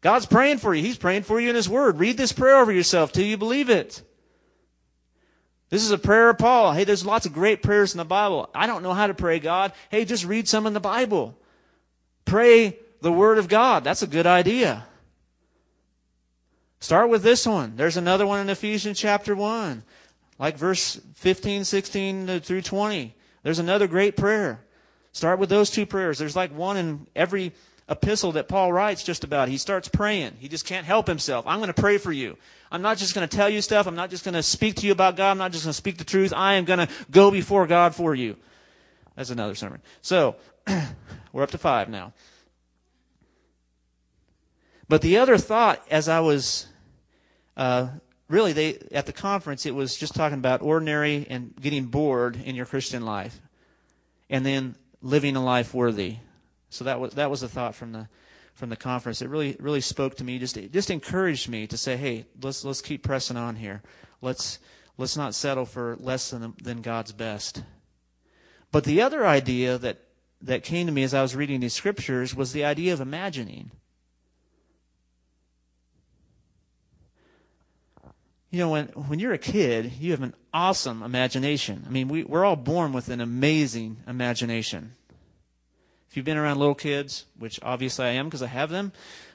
God's 0.00 0.26
praying 0.26 0.58
for 0.58 0.74
you. 0.74 0.82
He's 0.82 0.96
praying 0.96 1.22
for 1.22 1.40
you 1.40 1.50
in 1.50 1.56
His 1.56 1.68
Word. 1.68 1.98
Read 1.98 2.16
this 2.16 2.32
prayer 2.32 2.58
over 2.58 2.72
yourself 2.72 3.12
till 3.12 3.24
you 3.24 3.36
believe 3.36 3.68
it. 3.68 4.02
This 5.68 5.84
is 5.84 5.90
a 5.92 5.98
prayer 5.98 6.30
of 6.30 6.38
Paul. 6.38 6.72
Hey, 6.72 6.84
there's 6.84 7.06
lots 7.06 7.26
of 7.26 7.32
great 7.32 7.62
prayers 7.62 7.92
in 7.94 7.98
the 7.98 8.04
Bible. 8.04 8.50
I 8.54 8.66
don't 8.66 8.82
know 8.82 8.92
how 8.92 9.06
to 9.06 9.14
pray, 9.14 9.38
God. 9.38 9.72
Hey, 9.88 10.04
just 10.04 10.24
read 10.24 10.48
some 10.48 10.66
in 10.66 10.72
the 10.72 10.80
Bible. 10.80 11.38
Pray 12.24 12.78
the 13.02 13.12
Word 13.12 13.38
of 13.38 13.48
God. 13.48 13.84
That's 13.84 14.02
a 14.02 14.06
good 14.06 14.26
idea. 14.26 14.84
Start 16.80 17.10
with 17.10 17.22
this 17.22 17.46
one. 17.46 17.76
There's 17.76 17.98
another 17.98 18.26
one 18.26 18.40
in 18.40 18.48
Ephesians 18.48 18.98
chapter 18.98 19.36
1, 19.36 19.84
like 20.40 20.56
verse 20.56 20.98
15, 21.16 21.64
16 21.64 22.40
through 22.40 22.62
20. 22.62 23.14
There's 23.42 23.58
another 23.58 23.86
great 23.86 24.16
prayer. 24.16 24.64
Start 25.12 25.38
with 25.38 25.50
those 25.50 25.70
two 25.70 25.84
prayers. 25.84 26.18
There's 26.18 26.34
like 26.34 26.50
one 26.56 26.78
in 26.78 27.06
every 27.14 27.52
epistle 27.90 28.32
that 28.32 28.48
Paul 28.48 28.72
writes 28.72 29.04
just 29.04 29.22
about. 29.22 29.48
He 29.48 29.58
starts 29.58 29.88
praying. 29.88 30.36
He 30.38 30.48
just 30.48 30.64
can't 30.64 30.86
help 30.86 31.06
himself. 31.06 31.46
I'm 31.46 31.58
going 31.58 31.72
to 31.72 31.80
pray 31.80 31.98
for 31.98 32.10
you. 32.10 32.38
I'm 32.72 32.80
not 32.80 32.96
just 32.96 33.14
going 33.14 33.28
to 33.28 33.36
tell 33.36 33.50
you 33.50 33.60
stuff. 33.60 33.86
I'm 33.86 33.96
not 33.96 34.08
just 34.08 34.24
going 34.24 34.34
to 34.34 34.42
speak 34.42 34.76
to 34.76 34.86
you 34.86 34.92
about 34.92 35.16
God. 35.16 35.32
I'm 35.32 35.38
not 35.38 35.52
just 35.52 35.64
going 35.64 35.72
to 35.72 35.76
speak 35.76 35.98
the 35.98 36.04
truth. 36.04 36.32
I 36.34 36.54
am 36.54 36.64
going 36.64 36.78
to 36.78 36.88
go 37.10 37.30
before 37.30 37.66
God 37.66 37.94
for 37.94 38.14
you. 38.14 38.36
That's 39.16 39.30
another 39.30 39.54
sermon. 39.54 39.82
So, 40.00 40.36
we're 41.32 41.42
up 41.42 41.50
to 41.50 41.58
five 41.58 41.90
now. 41.90 42.14
But 44.88 45.02
the 45.02 45.18
other 45.18 45.36
thought, 45.36 45.84
as 45.90 46.08
I 46.08 46.20
was 46.20 46.66
uh, 47.56 47.88
really, 48.30 48.52
they 48.52 48.78
at 48.92 49.06
the 49.06 49.12
conference, 49.12 49.66
it 49.66 49.74
was 49.74 49.96
just 49.96 50.14
talking 50.14 50.38
about 50.38 50.62
ordinary 50.62 51.26
and 51.28 51.54
getting 51.60 51.86
bored 51.86 52.36
in 52.42 52.54
your 52.54 52.66
Christian 52.66 53.04
life, 53.04 53.40
and 54.30 54.46
then 54.46 54.76
living 55.02 55.36
a 55.36 55.44
life 55.44 55.74
worthy. 55.74 56.16
So 56.70 56.84
that 56.84 57.00
was 57.00 57.14
that 57.14 57.30
was 57.30 57.42
a 57.42 57.48
thought 57.48 57.74
from 57.74 57.92
the 57.92 58.08
from 58.54 58.70
the 58.70 58.76
conference. 58.76 59.20
It 59.20 59.28
really 59.28 59.56
really 59.58 59.80
spoke 59.80 60.16
to 60.16 60.24
me. 60.24 60.38
Just 60.38 60.56
just 60.72 60.90
encouraged 60.90 61.48
me 61.48 61.66
to 61.66 61.76
say, 61.76 61.96
hey, 61.96 62.26
let's 62.40 62.64
let's 62.64 62.80
keep 62.80 63.02
pressing 63.02 63.36
on 63.36 63.56
here. 63.56 63.82
Let's 64.22 64.60
let's 64.96 65.16
not 65.16 65.34
settle 65.34 65.66
for 65.66 65.96
less 65.98 66.30
than 66.30 66.54
than 66.62 66.80
God's 66.80 67.12
best. 67.12 67.64
But 68.72 68.84
the 68.84 69.02
other 69.02 69.26
idea 69.26 69.76
that 69.78 69.98
that 70.42 70.62
came 70.62 70.86
to 70.86 70.92
me 70.92 71.02
as 71.02 71.12
I 71.12 71.22
was 71.22 71.36
reading 71.36 71.60
these 71.60 71.74
scriptures 71.74 72.34
was 72.34 72.52
the 72.52 72.64
idea 72.64 72.92
of 72.92 73.00
imagining. 73.00 73.72
You 78.50 78.58
know, 78.58 78.70
when, 78.70 78.86
when 78.88 79.18
you're 79.20 79.32
a 79.32 79.38
kid, 79.38 79.92
you 80.00 80.10
have 80.10 80.22
an 80.22 80.34
awesome 80.52 81.02
imagination. 81.02 81.84
I 81.86 81.90
mean, 81.90 82.08
we, 82.08 82.24
we're 82.24 82.44
all 82.44 82.56
born 82.56 82.92
with 82.92 83.08
an 83.08 83.20
amazing 83.20 83.98
imagination. 84.08 84.92
If 86.08 86.16
you've 86.16 86.26
been 86.26 86.36
around 86.36 86.58
little 86.58 86.74
kids, 86.74 87.26
which 87.38 87.60
obviously 87.62 88.06
I 88.06 88.10
am 88.10 88.26
because 88.26 88.42
I 88.42 88.48
have 88.48 88.70
them, 88.70 88.92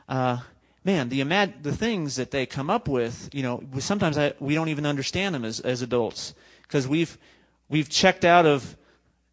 uh, 0.09 0.39
man, 0.83 1.07
the 1.07 1.21
imag- 1.21 1.63
the 1.63 1.75
things 1.75 2.17
that 2.17 2.31
they 2.31 2.45
come 2.45 2.69
up 2.69 2.89
with, 2.89 3.29
you 3.31 3.43
know, 3.43 3.63
sometimes 3.79 4.17
I, 4.17 4.33
we 4.39 4.53
don't 4.53 4.67
even 4.67 4.85
understand 4.85 5.33
them 5.33 5.45
as, 5.45 5.61
as 5.61 5.81
adults 5.81 6.33
because 6.63 6.85
we've 6.85 7.17
we've 7.69 7.89
checked 7.89 8.25
out 8.25 8.45
of 8.45 8.75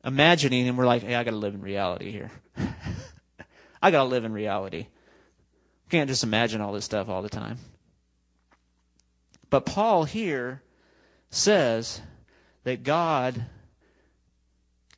imagining 0.05 0.69
and 0.69 0.79
we're 0.79 0.87
like, 0.87 1.03
hey, 1.03 1.17
I 1.17 1.25
got 1.25 1.33
to 1.33 1.37
live 1.37 1.55
in 1.55 1.61
reality 1.61 2.13
here. 2.13 2.31
I 3.83 3.91
got 3.91 4.05
to 4.05 4.09
live 4.09 4.25
in 4.25 4.33
reality. 4.33 4.87
Can't 5.91 6.09
just 6.09 6.23
imagine 6.23 6.61
all 6.61 6.73
this 6.73 6.85
stuff 6.85 7.09
all 7.09 7.23
the 7.23 7.29
time. 7.29 7.59
But 9.53 9.67
Paul 9.67 10.05
here 10.05 10.63
says 11.29 12.01
that 12.65 12.85
God 12.85 13.45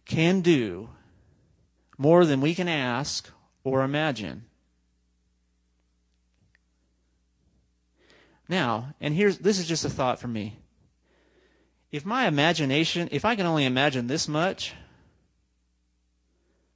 can 0.04 0.42
do 0.42 0.90
more 1.98 2.24
than 2.24 2.40
we 2.40 2.54
can 2.54 2.68
ask 2.68 3.28
or 3.64 3.82
imagine. 3.82 4.44
Now, 8.48 8.94
and 9.00 9.12
here's 9.12 9.38
this 9.38 9.58
is 9.58 9.66
just 9.66 9.84
a 9.84 9.90
thought 9.90 10.20
for 10.20 10.28
me. 10.28 10.60
If 11.90 12.06
my 12.06 12.28
imagination, 12.28 13.08
if 13.10 13.24
I 13.24 13.34
can 13.34 13.46
only 13.46 13.64
imagine 13.64 14.06
this 14.06 14.28
much, 14.28 14.74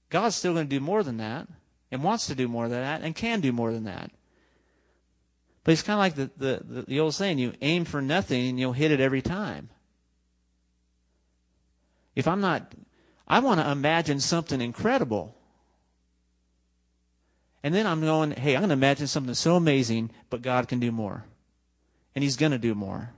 God's 0.08 0.34
still 0.34 0.52
going 0.52 0.66
to 0.66 0.76
do 0.76 0.80
more 0.80 1.04
than 1.04 1.18
that 1.18 1.46
and 1.92 2.02
wants 2.02 2.26
to 2.26 2.34
do 2.34 2.48
more 2.48 2.68
than 2.68 2.80
that 2.80 3.02
and 3.02 3.14
can 3.14 3.40
do 3.40 3.52
more 3.52 3.72
than 3.72 3.84
that. 3.84 4.10
But 5.64 5.72
it's 5.72 5.82
kind 5.82 5.94
of 5.94 5.98
like 5.98 6.14
the, 6.14 6.30
the, 6.36 6.62
the, 6.64 6.82
the 6.82 7.00
old 7.00 7.14
saying 7.14 7.38
you 7.38 7.52
aim 7.60 7.84
for 7.84 8.00
nothing 8.00 8.48
and 8.48 8.58
you'll 8.58 8.72
hit 8.72 8.90
it 8.90 9.00
every 9.00 9.22
time. 9.22 9.70
If 12.14 12.26
I'm 12.26 12.40
not, 12.40 12.72
I 13.26 13.40
want 13.40 13.60
to 13.60 13.70
imagine 13.70 14.20
something 14.20 14.60
incredible. 14.60 15.34
And 17.62 17.74
then 17.74 17.86
I'm 17.86 18.00
going, 18.00 18.32
hey, 18.32 18.54
I'm 18.54 18.60
going 18.60 18.70
to 18.70 18.74
imagine 18.74 19.06
something 19.06 19.34
so 19.34 19.56
amazing, 19.56 20.10
but 20.30 20.42
God 20.42 20.68
can 20.68 20.80
do 20.80 20.90
more. 20.90 21.24
And 22.14 22.22
He's 22.22 22.36
going 22.36 22.52
to 22.52 22.58
do 22.58 22.74
more. 22.74 23.10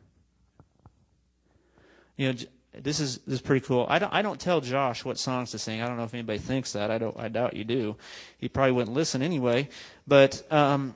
You 2.17 2.33
know, 2.33 2.39
this 2.73 3.01
is 3.01 3.19
this 3.19 3.37
is 3.37 3.41
pretty 3.41 3.65
cool. 3.65 3.87
I 3.89 3.99
don't 3.99 4.13
I 4.13 4.23
don't 4.23 4.39
tell 4.39 4.61
Josh 4.61 5.05
what 5.05 5.19
songs 5.19 5.51
to 5.53 5.59
sing. 5.59 5.81
I 5.81 5.89
don't 5.89 5.97
know 5.97 6.05
if 6.05 6.15
anybody 6.15 6.39
thinks 6.39 6.73
that. 6.73 6.91
I 6.91 6.99
don't. 6.99 7.19
I 7.19 7.29
doubt 7.29 7.55
you 7.55 7.65
do. 7.65 7.97
He 8.39 8.49
probably 8.49 8.73
wouldn't 8.73 8.95
listen 8.95 9.23
anyway. 9.23 9.69
But 10.07 10.43
um, 10.53 10.95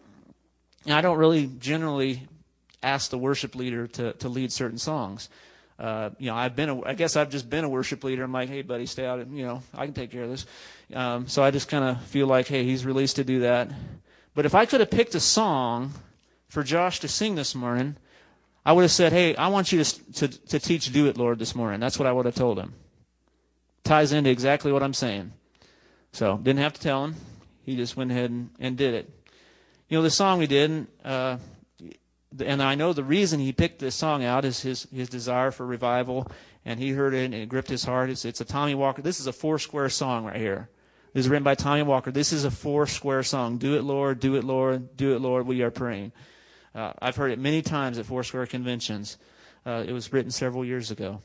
I 0.87 1.01
don't 1.01 1.19
really 1.19 1.47
generally 1.59 2.27
ask 2.83 3.11
the 3.11 3.19
worship 3.19 3.55
leader 3.55 3.87
to, 3.87 4.13
to 4.15 4.29
lead 4.29 4.53
certain 4.53 4.79
songs. 4.79 5.29
Uh, 5.79 6.11
you 6.19 6.27
know, 6.27 6.37
I've 6.37 6.55
been, 6.55 6.69
a, 6.69 6.85
I 6.85 6.95
guess 6.95 7.17
I've 7.17 7.31
just 7.31 7.49
been 7.51 7.65
a 7.65 7.69
worship 7.69 8.05
leader. 8.05 8.23
I'm 8.23 8.33
like, 8.33 8.49
hey, 8.49 8.63
buddy, 8.63 8.87
stay 8.87 9.07
out. 9.07 9.19
And, 9.19 9.37
you 9.37 9.45
know, 9.45 9.63
I 9.73 9.87
can 9.87 9.95
take 9.95 10.11
care 10.11 10.23
of 10.23 10.31
this. 10.31 10.47
Um, 10.93 11.27
so 11.27 11.43
I 11.43 11.51
just 11.51 11.69
kind 11.69 11.85
of 11.85 12.03
feel 12.03 12.27
like, 12.27 12.47
hey, 12.47 12.65
he's 12.65 12.85
released 12.85 13.17
to 13.17 13.25
do 13.25 13.41
that. 13.41 13.71
But 14.35 14.47
if 14.47 14.55
I 14.55 14.67
could 14.67 14.81
have 14.81 14.91
picked 14.91 15.15
a 15.15 15.21
song 15.21 15.93
for 16.49 16.63
Josh 16.63 17.01
to 17.01 17.09
sing 17.09 17.35
this 17.35 17.55
morning, 17.55 17.97
I 18.65 18.73
would 18.73 18.83
have 18.83 18.91
said, 18.91 19.13
hey, 19.13 19.35
I 19.37 19.49
want 19.49 19.73
you 19.73 19.83
to, 19.83 20.13
to, 20.13 20.29
to 20.29 20.59
teach 20.59 20.93
Do 20.93 21.07
It, 21.07 21.17
Lord, 21.17 21.39
this 21.39 21.55
morning. 21.55 21.81
That's 21.81 21.99
what 21.99 22.07
I 22.07 22.13
would 22.13 22.27
have 22.27 22.35
told 22.35 22.59
him. 22.59 22.75
Ties 23.83 24.13
into 24.13 24.31
exactly 24.31 24.73
what 24.73 24.83
I'm 24.83 24.95
saying. 24.95 25.33
So 26.13 26.39
didn't 26.39 26.61
have 26.61 26.75
to 26.75 26.81
tell 26.81 27.05
him. 27.05 27.17
He 27.65 27.77
just 27.77 27.97
went 27.97 28.11
ahead 28.11 28.31
and, 28.31 28.51
and 28.61 28.77
did 28.77 28.95
it. 28.95 29.11
You 29.95 29.99
know, 29.99 30.03
the 30.03 30.11
song 30.11 30.41
we 30.41 30.49
did, 30.49 30.89
uh, 31.05 31.37
and 32.41 32.61
I 32.61 32.75
know 32.75 32.93
the 32.93 33.05
reason 33.05 33.39
he 33.39 33.53
picked 33.53 33.79
this 33.79 33.95
song 33.95 34.25
out 34.25 34.45
is 34.45 34.61
his, 34.61 34.89
his 34.93 35.09
desire 35.09 35.53
for 35.53 35.65
revival, 35.65 36.27
and 36.65 36.81
he 36.81 36.91
heard 36.91 37.15
it 37.15 37.27
and 37.27 37.33
it 37.33 37.49
gripped 37.49 37.69
his 37.69 37.85
heart. 37.85 38.11
It's, 38.11 38.25
it's 38.25 38.41
a 38.41 38.45
Tommy 38.45 38.75
Walker. 38.75 39.03
This 39.03 39.21
is 39.21 39.29
a 39.29 39.33
Foursquare 39.33 39.89
song 39.89 40.25
right 40.25 40.35
here. 40.35 40.69
This 41.13 41.27
is 41.27 41.29
written 41.29 41.45
by 41.45 41.55
Tommy 41.55 41.85
Walker. 41.85 42.11
This 42.11 42.33
is 42.33 42.45
a 42.45 42.51
Foursquare 42.51 43.23
song. 43.23 43.59
Do 43.59 43.77
it, 43.77 43.85
Lord. 43.85 44.19
Do 44.19 44.35
it, 44.35 44.43
Lord. 44.43 44.97
Do 44.97 45.15
it, 45.15 45.21
Lord. 45.21 45.47
We 45.47 45.63
are 45.63 45.71
praying. 45.71 46.11
Uh, 46.75 46.95
I've 47.01 47.15
heard 47.15 47.31
it 47.31 47.39
many 47.39 47.63
times 47.63 47.97
at 47.97 48.07
Foursquare 48.07 48.47
conventions. 48.47 49.17
Uh, 49.65 49.85
it 49.87 49.93
was 49.93 50.13
written 50.13 50.33
several 50.33 50.65
years 50.65 50.91
ago. 50.91 51.23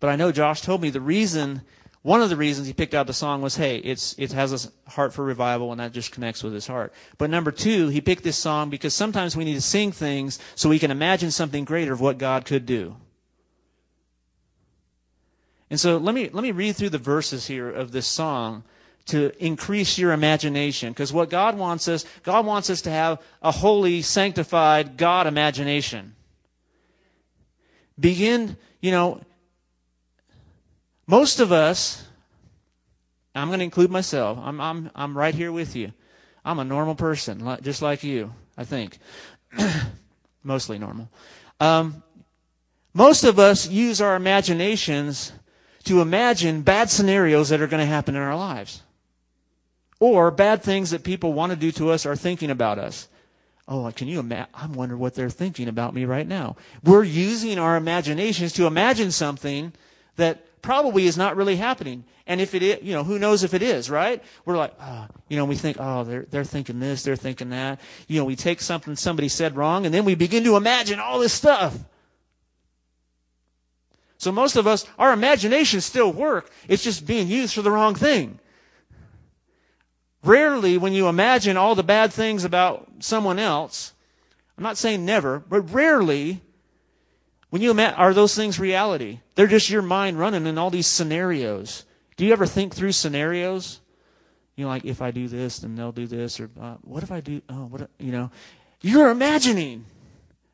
But 0.00 0.10
I 0.10 0.16
know 0.16 0.32
Josh 0.32 0.60
told 0.60 0.82
me 0.82 0.90
the 0.90 1.00
reason 1.00 1.62
one 2.08 2.22
of 2.22 2.30
the 2.30 2.36
reasons 2.36 2.66
he 2.66 2.72
picked 2.72 2.94
out 2.94 3.06
the 3.06 3.12
song 3.12 3.42
was, 3.42 3.56
hey, 3.56 3.76
it's, 3.76 4.14
it 4.16 4.32
has 4.32 4.64
a 4.64 4.90
heart 4.90 5.12
for 5.12 5.22
revival, 5.22 5.72
and 5.72 5.78
that 5.78 5.92
just 5.92 6.10
connects 6.10 6.42
with 6.42 6.54
his 6.54 6.66
heart. 6.66 6.90
But 7.18 7.28
number 7.28 7.50
two, 7.50 7.88
he 7.88 8.00
picked 8.00 8.24
this 8.24 8.38
song 8.38 8.70
because 8.70 8.94
sometimes 8.94 9.36
we 9.36 9.44
need 9.44 9.56
to 9.56 9.60
sing 9.60 9.92
things 9.92 10.38
so 10.54 10.70
we 10.70 10.78
can 10.78 10.90
imagine 10.90 11.30
something 11.30 11.66
greater 11.66 11.92
of 11.92 12.00
what 12.00 12.16
God 12.16 12.46
could 12.46 12.64
do. 12.64 12.96
And 15.68 15.78
so 15.78 15.98
let 15.98 16.14
me, 16.14 16.30
let 16.32 16.42
me 16.42 16.50
read 16.50 16.76
through 16.76 16.88
the 16.88 16.96
verses 16.96 17.46
here 17.46 17.68
of 17.68 17.92
this 17.92 18.06
song 18.06 18.64
to 19.08 19.30
increase 19.44 19.98
your 19.98 20.12
imagination. 20.12 20.94
Because 20.94 21.12
what 21.12 21.28
God 21.28 21.58
wants 21.58 21.88
us, 21.88 22.06
God 22.22 22.46
wants 22.46 22.70
us 22.70 22.80
to 22.82 22.90
have 22.90 23.20
a 23.42 23.50
holy, 23.50 24.00
sanctified 24.00 24.96
God 24.96 25.26
imagination. 25.26 26.14
Begin, 28.00 28.56
you 28.80 28.92
know, 28.92 29.20
most 31.08 31.40
of 31.40 31.50
us, 31.50 32.04
I'm 33.34 33.48
going 33.48 33.60
to 33.60 33.64
include 33.64 33.90
myself. 33.90 34.38
I'm, 34.40 34.60
I'm, 34.60 34.90
I'm 34.94 35.16
right 35.16 35.34
here 35.34 35.50
with 35.50 35.74
you. 35.74 35.92
I'm 36.44 36.58
a 36.58 36.64
normal 36.64 36.94
person, 36.94 37.58
just 37.62 37.82
like 37.82 38.04
you, 38.04 38.32
I 38.56 38.64
think. 38.64 38.98
Mostly 40.44 40.78
normal. 40.78 41.10
Um, 41.60 42.02
most 42.92 43.24
of 43.24 43.38
us 43.38 43.68
use 43.68 44.00
our 44.00 44.16
imaginations 44.16 45.32
to 45.84 46.02
imagine 46.02 46.60
bad 46.60 46.90
scenarios 46.90 47.48
that 47.48 47.62
are 47.62 47.66
going 47.66 47.80
to 47.80 47.86
happen 47.86 48.14
in 48.14 48.20
our 48.20 48.36
lives. 48.36 48.82
Or 50.00 50.30
bad 50.30 50.62
things 50.62 50.90
that 50.90 51.04
people 51.04 51.32
want 51.32 51.50
to 51.50 51.56
do 51.56 51.72
to 51.72 51.90
us 51.90 52.04
or 52.04 52.16
thinking 52.16 52.50
about 52.50 52.78
us. 52.78 53.08
Oh, 53.66 53.90
can 53.94 54.08
you 54.08 54.20
imagine? 54.20 54.52
I 54.54 54.66
wonder 54.66 54.96
what 54.96 55.14
they're 55.14 55.30
thinking 55.30 55.68
about 55.68 55.94
me 55.94 56.04
right 56.04 56.26
now. 56.26 56.56
We're 56.84 57.04
using 57.04 57.58
our 57.58 57.76
imaginations 57.76 58.52
to 58.54 58.66
imagine 58.66 59.10
something 59.10 59.72
that 60.16 60.47
probably 60.62 61.06
is 61.06 61.16
not 61.16 61.36
really 61.36 61.56
happening. 61.56 62.04
And 62.26 62.40
if 62.40 62.54
it 62.54 62.62
is, 62.62 62.78
you 62.82 62.92
know, 62.92 63.04
who 63.04 63.18
knows 63.18 63.42
if 63.42 63.54
it 63.54 63.62
is, 63.62 63.88
right? 63.88 64.22
We're 64.44 64.56
like, 64.56 64.74
oh, 64.80 65.06
you 65.28 65.36
know, 65.36 65.44
we 65.44 65.56
think, 65.56 65.78
oh, 65.80 66.04
they're, 66.04 66.26
they're 66.30 66.44
thinking 66.44 66.80
this, 66.80 67.02
they're 67.02 67.16
thinking 67.16 67.50
that. 67.50 67.80
You 68.06 68.18
know, 68.18 68.24
we 68.24 68.36
take 68.36 68.60
something 68.60 68.96
somebody 68.96 69.28
said 69.28 69.56
wrong 69.56 69.86
and 69.86 69.94
then 69.94 70.04
we 70.04 70.14
begin 70.14 70.44
to 70.44 70.56
imagine 70.56 71.00
all 71.00 71.18
this 71.18 71.32
stuff. 71.32 71.78
So 74.18 74.32
most 74.32 74.56
of 74.56 74.66
us, 74.66 74.84
our 74.98 75.12
imaginations 75.12 75.84
still 75.84 76.12
work. 76.12 76.50
It's 76.66 76.82
just 76.82 77.06
being 77.06 77.28
used 77.28 77.54
for 77.54 77.62
the 77.62 77.70
wrong 77.70 77.94
thing. 77.94 78.40
Rarely, 80.24 80.76
when 80.76 80.92
you 80.92 81.08
imagine 81.08 81.56
all 81.56 81.76
the 81.76 81.84
bad 81.84 82.12
things 82.12 82.44
about 82.44 82.88
someone 82.98 83.38
else, 83.38 83.92
I'm 84.56 84.64
not 84.64 84.76
saying 84.76 85.04
never, 85.04 85.38
but 85.38 85.72
rarely, 85.72 86.42
when 87.50 87.62
you 87.62 87.70
imagine, 87.70 87.98
are 87.98 88.12
those 88.12 88.34
things 88.34 88.58
reality? 88.58 89.20
They're 89.38 89.46
just 89.46 89.70
your 89.70 89.82
mind 89.82 90.18
running 90.18 90.48
in 90.48 90.58
all 90.58 90.68
these 90.68 90.88
scenarios. 90.88 91.84
Do 92.16 92.26
you 92.26 92.32
ever 92.32 92.44
think 92.44 92.74
through 92.74 92.90
scenarios? 92.90 93.78
You 94.56 94.64
know, 94.64 94.68
like 94.68 94.84
if 94.84 95.00
I 95.00 95.12
do 95.12 95.28
this, 95.28 95.60
then 95.60 95.76
they'll 95.76 95.92
do 95.92 96.08
this, 96.08 96.40
or 96.40 96.50
uh, 96.60 96.74
what 96.82 97.04
if 97.04 97.12
I 97.12 97.20
do? 97.20 97.40
Oh, 97.48 97.66
what 97.66 97.88
you 98.00 98.10
know? 98.10 98.32
You're 98.80 99.10
imagining. 99.10 99.84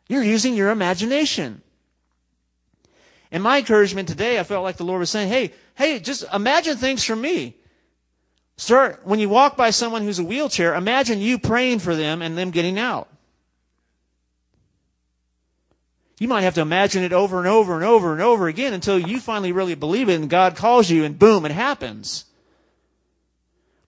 You're 0.07 0.23
using 0.23 0.53
your 0.53 0.69
imagination. 0.69 1.63
And 3.33 3.43
my 3.43 3.57
encouragement 3.57 4.07
today, 4.07 4.39
I 4.39 4.43
felt 4.43 4.63
like 4.63 4.77
the 4.77 4.85
Lord 4.85 5.01
was 5.01 5.09
saying, 5.09 5.31
"Hey, 5.31 5.55
hey, 5.77 5.99
just 5.99 6.27
imagine 6.31 6.77
things 6.77 7.03
for 7.03 7.17
me." 7.17 7.57
Start 8.59 9.01
when 9.05 9.19
you 9.19 9.31
walk 9.31 9.57
by 9.57 9.71
someone 9.71 10.03
who's 10.03 10.19
a 10.19 10.25
wheelchair. 10.25 10.75
Imagine 10.75 11.23
you 11.23 11.39
praying 11.39 11.79
for 11.79 11.97
them 11.97 12.21
and 12.21 12.37
them 12.37 12.51
getting 12.51 12.79
out. 12.79 13.09
You 16.19 16.29
might 16.29 16.43
have 16.43 16.55
to 16.55 16.61
imagine 16.61 17.03
it 17.03 17.13
over 17.13 17.39
and 17.39 17.49
over 17.49 17.75
and 17.75 17.85
over 17.85 18.13
and 18.13 18.23
over 18.23 18.47
again 18.47 18.73
until 18.73 18.99
you 18.99 19.19
finally 19.19 19.53
really 19.53 19.75
believe 19.75 20.09
it 20.09 20.15
and 20.15 20.31
God 20.31 20.55
calls 20.55 20.89
you 20.89 21.05
and 21.05 21.19
boom, 21.19 21.45
it 21.45 21.53
happens. 21.53 22.25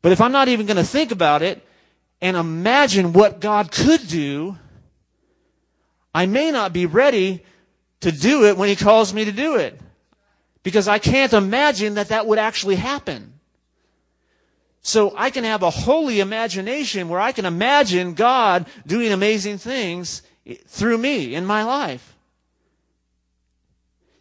But 0.02 0.12
if 0.12 0.20
I'm 0.20 0.32
not 0.32 0.48
even 0.48 0.66
going 0.66 0.76
to 0.76 0.84
think 0.84 1.12
about 1.12 1.42
it 1.42 1.66
and 2.20 2.36
imagine 2.36 3.12
what 3.12 3.40
God 3.40 3.70
could 3.70 4.06
do, 4.08 4.58
I 6.14 6.26
may 6.26 6.50
not 6.50 6.72
be 6.72 6.86
ready 6.86 7.44
to 8.00 8.10
do 8.10 8.44
it 8.46 8.56
when 8.56 8.68
He 8.68 8.76
calls 8.76 9.14
me 9.14 9.24
to 9.24 9.32
do 9.32 9.56
it. 9.56 9.80
Because 10.62 10.88
I 10.88 10.98
can't 10.98 11.32
imagine 11.32 11.94
that 11.94 12.08
that 12.08 12.26
would 12.26 12.38
actually 12.38 12.76
happen. 12.76 13.34
So 14.82 15.12
I 15.16 15.30
can 15.30 15.44
have 15.44 15.62
a 15.62 15.70
holy 15.70 16.20
imagination 16.20 17.08
where 17.08 17.20
I 17.20 17.32
can 17.32 17.44
imagine 17.44 18.14
God 18.14 18.66
doing 18.86 19.12
amazing 19.12 19.58
things 19.58 20.22
through 20.66 20.98
me 20.98 21.34
in 21.34 21.44
my 21.44 21.62
life. 21.62 22.15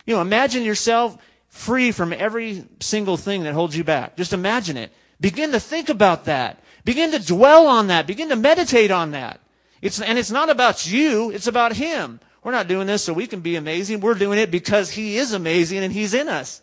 You 0.06 0.16
know, 0.16 0.22
imagine 0.22 0.64
yourself 0.64 1.18
free 1.50 1.92
from 1.92 2.14
every 2.14 2.66
single 2.80 3.18
thing 3.18 3.44
that 3.44 3.54
holds 3.54 3.78
you 3.78 3.84
back. 3.84 4.18
Just 4.18 4.34
imagine 4.34 4.78
it. 4.78 4.92
Begin 5.20 5.52
to 5.54 5.60
think 5.60 5.90
about 5.90 6.26
that. 6.26 6.62
Begin 6.84 7.12
to 7.12 7.20
dwell 7.20 7.68
on 7.68 7.88
that. 7.88 8.06
Begin 8.06 8.30
to 8.30 8.36
meditate 8.36 8.92
on 8.92 9.12
that. 9.12 9.40
It's, 9.82 10.02
and 10.02 10.20
it's 10.20 10.32
not 10.32 10.50
about 10.50 10.86
you, 10.86 11.32
it's 11.32 11.48
about 11.48 11.76
Him. 11.76 12.20
We're 12.44 12.52
not 12.52 12.68
doing 12.68 12.88
this 12.88 13.04
so 13.04 13.14
we 13.14 13.26
can 13.26 13.40
be 13.40 13.56
amazing. 13.56 14.02
We're 14.02 14.14
doing 14.14 14.38
it 14.38 14.52
because 14.52 14.92
He 14.92 15.18
is 15.18 15.34
amazing 15.34 15.80
and 15.80 15.92
He's 15.92 16.14
in 16.14 16.30
us. 16.30 16.62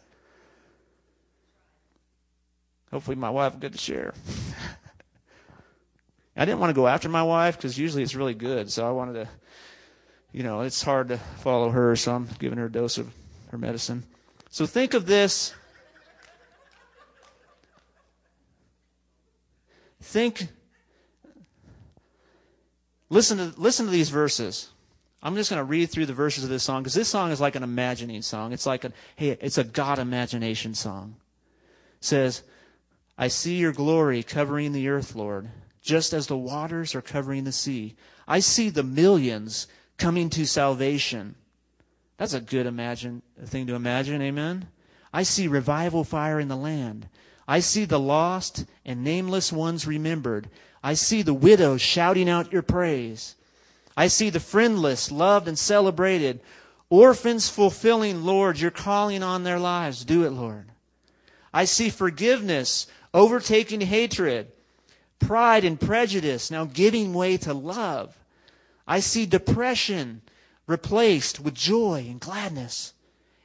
Hopefully, 2.92 3.16
my 3.16 3.30
wife 3.30 3.54
will 3.54 3.60
get 3.60 3.72
to 3.72 3.78
share. 3.78 4.12
I 6.36 6.44
didn't 6.44 6.60
want 6.60 6.70
to 6.70 6.74
go 6.74 6.86
after 6.86 7.08
my 7.08 7.22
wife 7.22 7.56
because 7.56 7.78
usually 7.78 8.02
it's 8.02 8.14
really 8.14 8.34
good. 8.34 8.70
So 8.70 8.86
I 8.86 8.90
wanted 8.90 9.14
to, 9.14 9.28
you 10.32 10.42
know, 10.42 10.60
it's 10.60 10.82
hard 10.82 11.08
to 11.08 11.18
follow 11.18 11.70
her. 11.70 11.96
So 11.96 12.14
I'm 12.14 12.28
giving 12.38 12.58
her 12.58 12.66
a 12.66 12.72
dose 12.72 12.98
of 12.98 13.10
her 13.52 13.58
medicine. 13.58 14.02
So 14.50 14.66
think 14.66 14.94
of 14.94 15.06
this. 15.06 15.54
Think. 20.00 20.48
Listen 23.08 23.38
to, 23.38 23.60
listen 23.60 23.86
to 23.86 23.92
these 23.92 24.08
verses. 24.08 24.70
I'm 25.22 25.36
just 25.36 25.50
going 25.50 25.60
to 25.60 25.64
read 25.64 25.90
through 25.90 26.06
the 26.06 26.14
verses 26.14 26.42
of 26.44 26.50
this 26.50 26.64
song 26.64 26.82
because 26.82 26.94
this 26.94 27.08
song 27.08 27.30
is 27.30 27.40
like 27.40 27.54
an 27.54 27.62
imagining 27.62 28.22
song. 28.22 28.52
It's 28.52 28.66
like 28.66 28.84
a, 28.84 28.92
hey, 29.16 29.36
it's 29.40 29.58
a 29.58 29.64
God 29.64 29.98
imagination 29.98 30.74
song. 30.74 31.16
It 32.00 32.04
says, 32.04 32.42
I 33.18 33.28
see 33.28 33.56
your 33.56 33.72
glory 33.72 34.22
covering 34.22 34.72
the 34.72 34.88
earth, 34.88 35.14
Lord, 35.14 35.50
just 35.82 36.14
as 36.14 36.26
the 36.26 36.38
waters 36.38 36.94
are 36.94 37.02
covering 37.02 37.44
the 37.44 37.52
sea. 37.52 37.96
I 38.26 38.40
see 38.40 38.70
the 38.70 38.82
millions 38.82 39.68
coming 39.98 40.30
to 40.30 40.46
salvation. 40.46 41.36
That's 42.22 42.34
a 42.34 42.40
good 42.40 42.66
imagine 42.66 43.20
thing 43.46 43.66
to 43.66 43.74
imagine, 43.74 44.22
amen. 44.22 44.68
I 45.12 45.24
see 45.24 45.48
revival 45.48 46.04
fire 46.04 46.38
in 46.38 46.46
the 46.46 46.56
land. 46.56 47.08
I 47.48 47.58
see 47.58 47.84
the 47.84 47.98
lost 47.98 48.64
and 48.84 49.02
nameless 49.02 49.52
ones 49.52 49.88
remembered. 49.88 50.48
I 50.84 50.94
see 50.94 51.22
the 51.22 51.34
widows 51.34 51.82
shouting 51.82 52.30
out 52.30 52.52
your 52.52 52.62
praise. 52.62 53.34
I 53.96 54.06
see 54.06 54.30
the 54.30 54.38
friendless 54.38 55.10
loved 55.10 55.48
and 55.48 55.58
celebrated. 55.58 56.38
Orphans 56.90 57.48
fulfilling, 57.48 58.22
Lord, 58.22 58.60
your 58.60 58.70
calling 58.70 59.24
on 59.24 59.42
their 59.42 59.58
lives. 59.58 60.04
Do 60.04 60.24
it, 60.24 60.30
Lord. 60.30 60.66
I 61.52 61.64
see 61.64 61.90
forgiveness 61.90 62.86
overtaking 63.12 63.80
hatred, 63.80 64.52
pride 65.18 65.64
and 65.64 65.80
prejudice 65.80 66.52
now 66.52 66.66
giving 66.66 67.14
way 67.14 67.36
to 67.38 67.52
love. 67.52 68.16
I 68.86 69.00
see 69.00 69.26
depression 69.26 70.22
replaced 70.66 71.40
with 71.40 71.54
joy 71.54 72.06
and 72.08 72.20
gladness, 72.20 72.94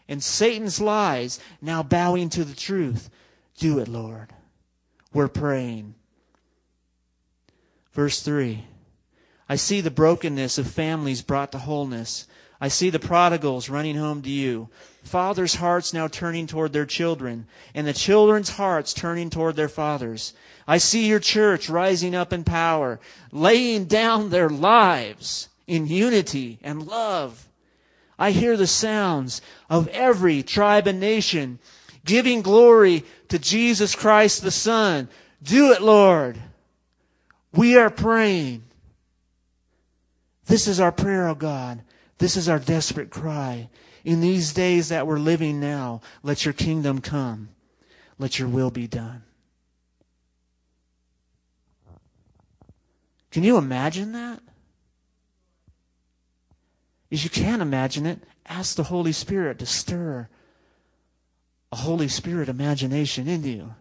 and 0.07 0.23
Satan's 0.23 0.79
lies 0.79 1.39
now 1.61 1.83
bowing 1.83 2.29
to 2.29 2.43
the 2.43 2.55
truth. 2.55 3.09
Do 3.57 3.79
it, 3.79 3.87
Lord. 3.87 4.33
We're 5.13 5.27
praying. 5.27 5.95
Verse 7.93 8.21
3 8.21 8.63
I 9.49 9.55
see 9.55 9.81
the 9.81 9.91
brokenness 9.91 10.57
of 10.57 10.67
families 10.67 11.21
brought 11.21 11.51
to 11.53 11.57
wholeness. 11.57 12.27
I 12.59 12.69
see 12.69 12.89
the 12.89 12.99
prodigals 12.99 13.69
running 13.69 13.95
home 13.95 14.21
to 14.23 14.29
you. 14.29 14.69
Fathers' 15.03 15.55
hearts 15.55 15.93
now 15.93 16.07
turning 16.07 16.47
toward 16.47 16.73
their 16.73 16.87
children, 16.87 17.45
and 17.73 17.87
the 17.87 17.93
children's 17.93 18.49
hearts 18.49 18.93
turning 18.93 19.29
toward 19.29 19.55
their 19.55 19.69
fathers. 19.69 20.33
I 20.67 20.79
see 20.79 21.07
your 21.07 21.19
church 21.19 21.69
rising 21.69 22.15
up 22.15 22.33
in 22.33 22.43
power, 22.43 22.99
laying 23.31 23.85
down 23.85 24.29
their 24.31 24.49
lives 24.49 25.49
in 25.67 25.85
unity 25.85 26.59
and 26.63 26.87
love. 26.87 27.49
I 28.17 28.31
hear 28.31 28.57
the 28.57 28.67
sounds 28.67 29.41
of 29.69 29.87
every 29.89 30.41
tribe 30.41 30.87
and 30.87 30.99
nation 30.99 31.59
giving 32.07 32.41
glory 32.41 33.03
to 33.27 33.37
Jesus 33.37 33.93
Christ 33.93 34.41
the 34.41 34.49
Son. 34.49 35.09
Do 35.43 35.71
it, 35.71 35.81
Lord. 35.81 36.39
We 37.53 37.77
are 37.77 37.91
praying. 37.91 38.63
This 40.45 40.67
is 40.67 40.79
our 40.79 40.91
prayer, 40.91 41.27
O 41.27 41.31
oh 41.31 41.35
God. 41.35 41.83
This 42.17 42.35
is 42.37 42.49
our 42.49 42.59
desperate 42.59 43.11
cry. 43.11 43.69
In 44.03 44.21
these 44.21 44.53
days 44.53 44.89
that 44.89 45.05
we're 45.05 45.19
living 45.19 45.59
now, 45.59 46.01
let 46.23 46.45
your 46.45 46.53
kingdom 46.53 47.01
come. 47.01 47.49
Let 48.17 48.39
your 48.39 48.47
will 48.47 48.71
be 48.71 48.87
done. 48.87 49.23
Can 53.29 53.43
you 53.43 53.57
imagine 53.57 54.13
that? 54.13 54.41
If 57.09 57.23
you 57.23 57.29
can't 57.29 57.61
imagine 57.61 58.05
it, 58.05 58.19
ask 58.45 58.75
the 58.75 58.83
Holy 58.83 59.11
Spirit 59.11 59.59
to 59.59 59.65
stir 59.65 60.27
a 61.71 61.75
Holy 61.75 62.07
Spirit 62.07 62.49
imagination 62.49 63.27
in 63.27 63.43
you. 63.43 63.75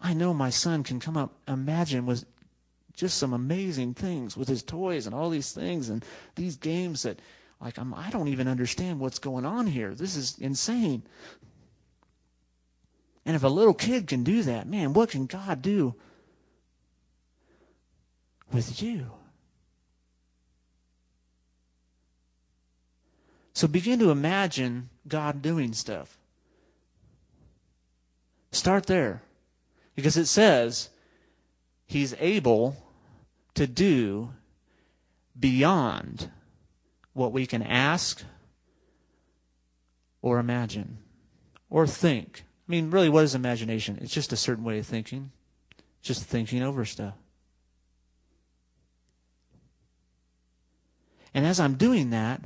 I 0.00 0.14
know 0.14 0.32
my 0.32 0.50
son 0.50 0.84
can 0.84 1.00
come 1.00 1.16
up, 1.16 1.34
imagine 1.46 2.06
with 2.06 2.24
just 2.94 3.18
some 3.18 3.32
amazing 3.32 3.94
things 3.94 4.36
with 4.36 4.48
his 4.48 4.62
toys 4.62 5.06
and 5.06 5.14
all 5.14 5.30
these 5.30 5.52
things 5.52 5.88
and 5.88 6.04
these 6.34 6.56
games 6.56 7.02
that 7.02 7.20
like 7.60 7.78
I'm, 7.78 7.92
I 7.94 8.10
don't 8.10 8.28
even 8.28 8.48
understand 8.48 9.00
what's 9.00 9.18
going 9.18 9.44
on 9.44 9.66
here. 9.66 9.94
This 9.94 10.16
is 10.16 10.36
insane. 10.38 11.02
And 13.26 13.34
if 13.36 13.42
a 13.42 13.48
little 13.48 13.74
kid 13.74 14.06
can 14.06 14.22
do 14.22 14.42
that, 14.44 14.66
man, 14.66 14.92
what 14.92 15.10
can 15.10 15.26
God 15.26 15.60
do 15.60 15.94
with 18.52 18.80
you? 18.80 19.10
So 23.58 23.66
begin 23.66 23.98
to 23.98 24.12
imagine 24.12 24.88
God 25.08 25.42
doing 25.42 25.72
stuff. 25.72 26.16
Start 28.52 28.86
there. 28.86 29.22
Because 29.96 30.16
it 30.16 30.26
says 30.26 30.90
he's 31.84 32.14
able 32.20 32.76
to 33.54 33.66
do 33.66 34.30
beyond 35.36 36.30
what 37.14 37.32
we 37.32 37.46
can 37.46 37.64
ask 37.64 38.22
or 40.22 40.38
imagine 40.38 40.98
or 41.68 41.84
think. 41.84 42.44
I 42.68 42.70
mean, 42.70 42.92
really, 42.92 43.08
what 43.08 43.24
is 43.24 43.34
imagination? 43.34 43.98
It's 44.00 44.14
just 44.14 44.32
a 44.32 44.36
certain 44.36 44.62
way 44.62 44.78
of 44.78 44.86
thinking, 44.86 45.32
just 46.00 46.22
thinking 46.22 46.62
over 46.62 46.84
stuff. 46.84 47.14
And 51.34 51.44
as 51.44 51.58
I'm 51.58 51.74
doing 51.74 52.10
that, 52.10 52.40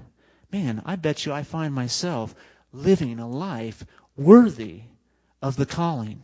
man, 0.52 0.82
I 0.84 0.96
bet 0.96 1.24
you 1.24 1.32
I 1.32 1.42
find 1.42 1.74
myself 1.74 2.34
living 2.72 3.18
a 3.18 3.28
life 3.28 3.84
worthy 4.16 4.82
of 5.40 5.56
the 5.56 5.66
calling. 5.66 6.22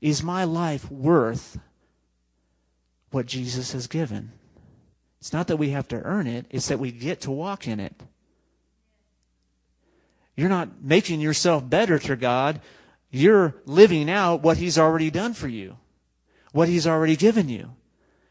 Is 0.00 0.22
my 0.22 0.44
life 0.44 0.90
worth 0.90 1.58
what 3.10 3.26
Jesus 3.26 3.72
has 3.72 3.86
given. 3.86 4.32
It's 5.20 5.32
not 5.32 5.46
that 5.46 5.56
we 5.56 5.70
have 5.70 5.86
to 5.88 6.02
earn 6.02 6.26
it, 6.26 6.46
it's 6.50 6.68
that 6.68 6.80
we 6.80 6.90
get 6.90 7.20
to 7.22 7.30
walk 7.30 7.68
in 7.68 7.78
it. 7.78 7.94
You're 10.34 10.48
not 10.48 10.82
making 10.82 11.20
yourself 11.20 11.68
better 11.68 11.98
to 12.00 12.16
God. 12.16 12.60
You're 13.10 13.54
living 13.66 14.10
out 14.10 14.42
what 14.42 14.56
He's 14.56 14.78
already 14.78 15.10
done 15.10 15.34
for 15.34 15.46
you, 15.46 15.76
what 16.52 16.68
He's 16.68 16.86
already 16.86 17.16
given 17.16 17.48
you. 17.48 17.70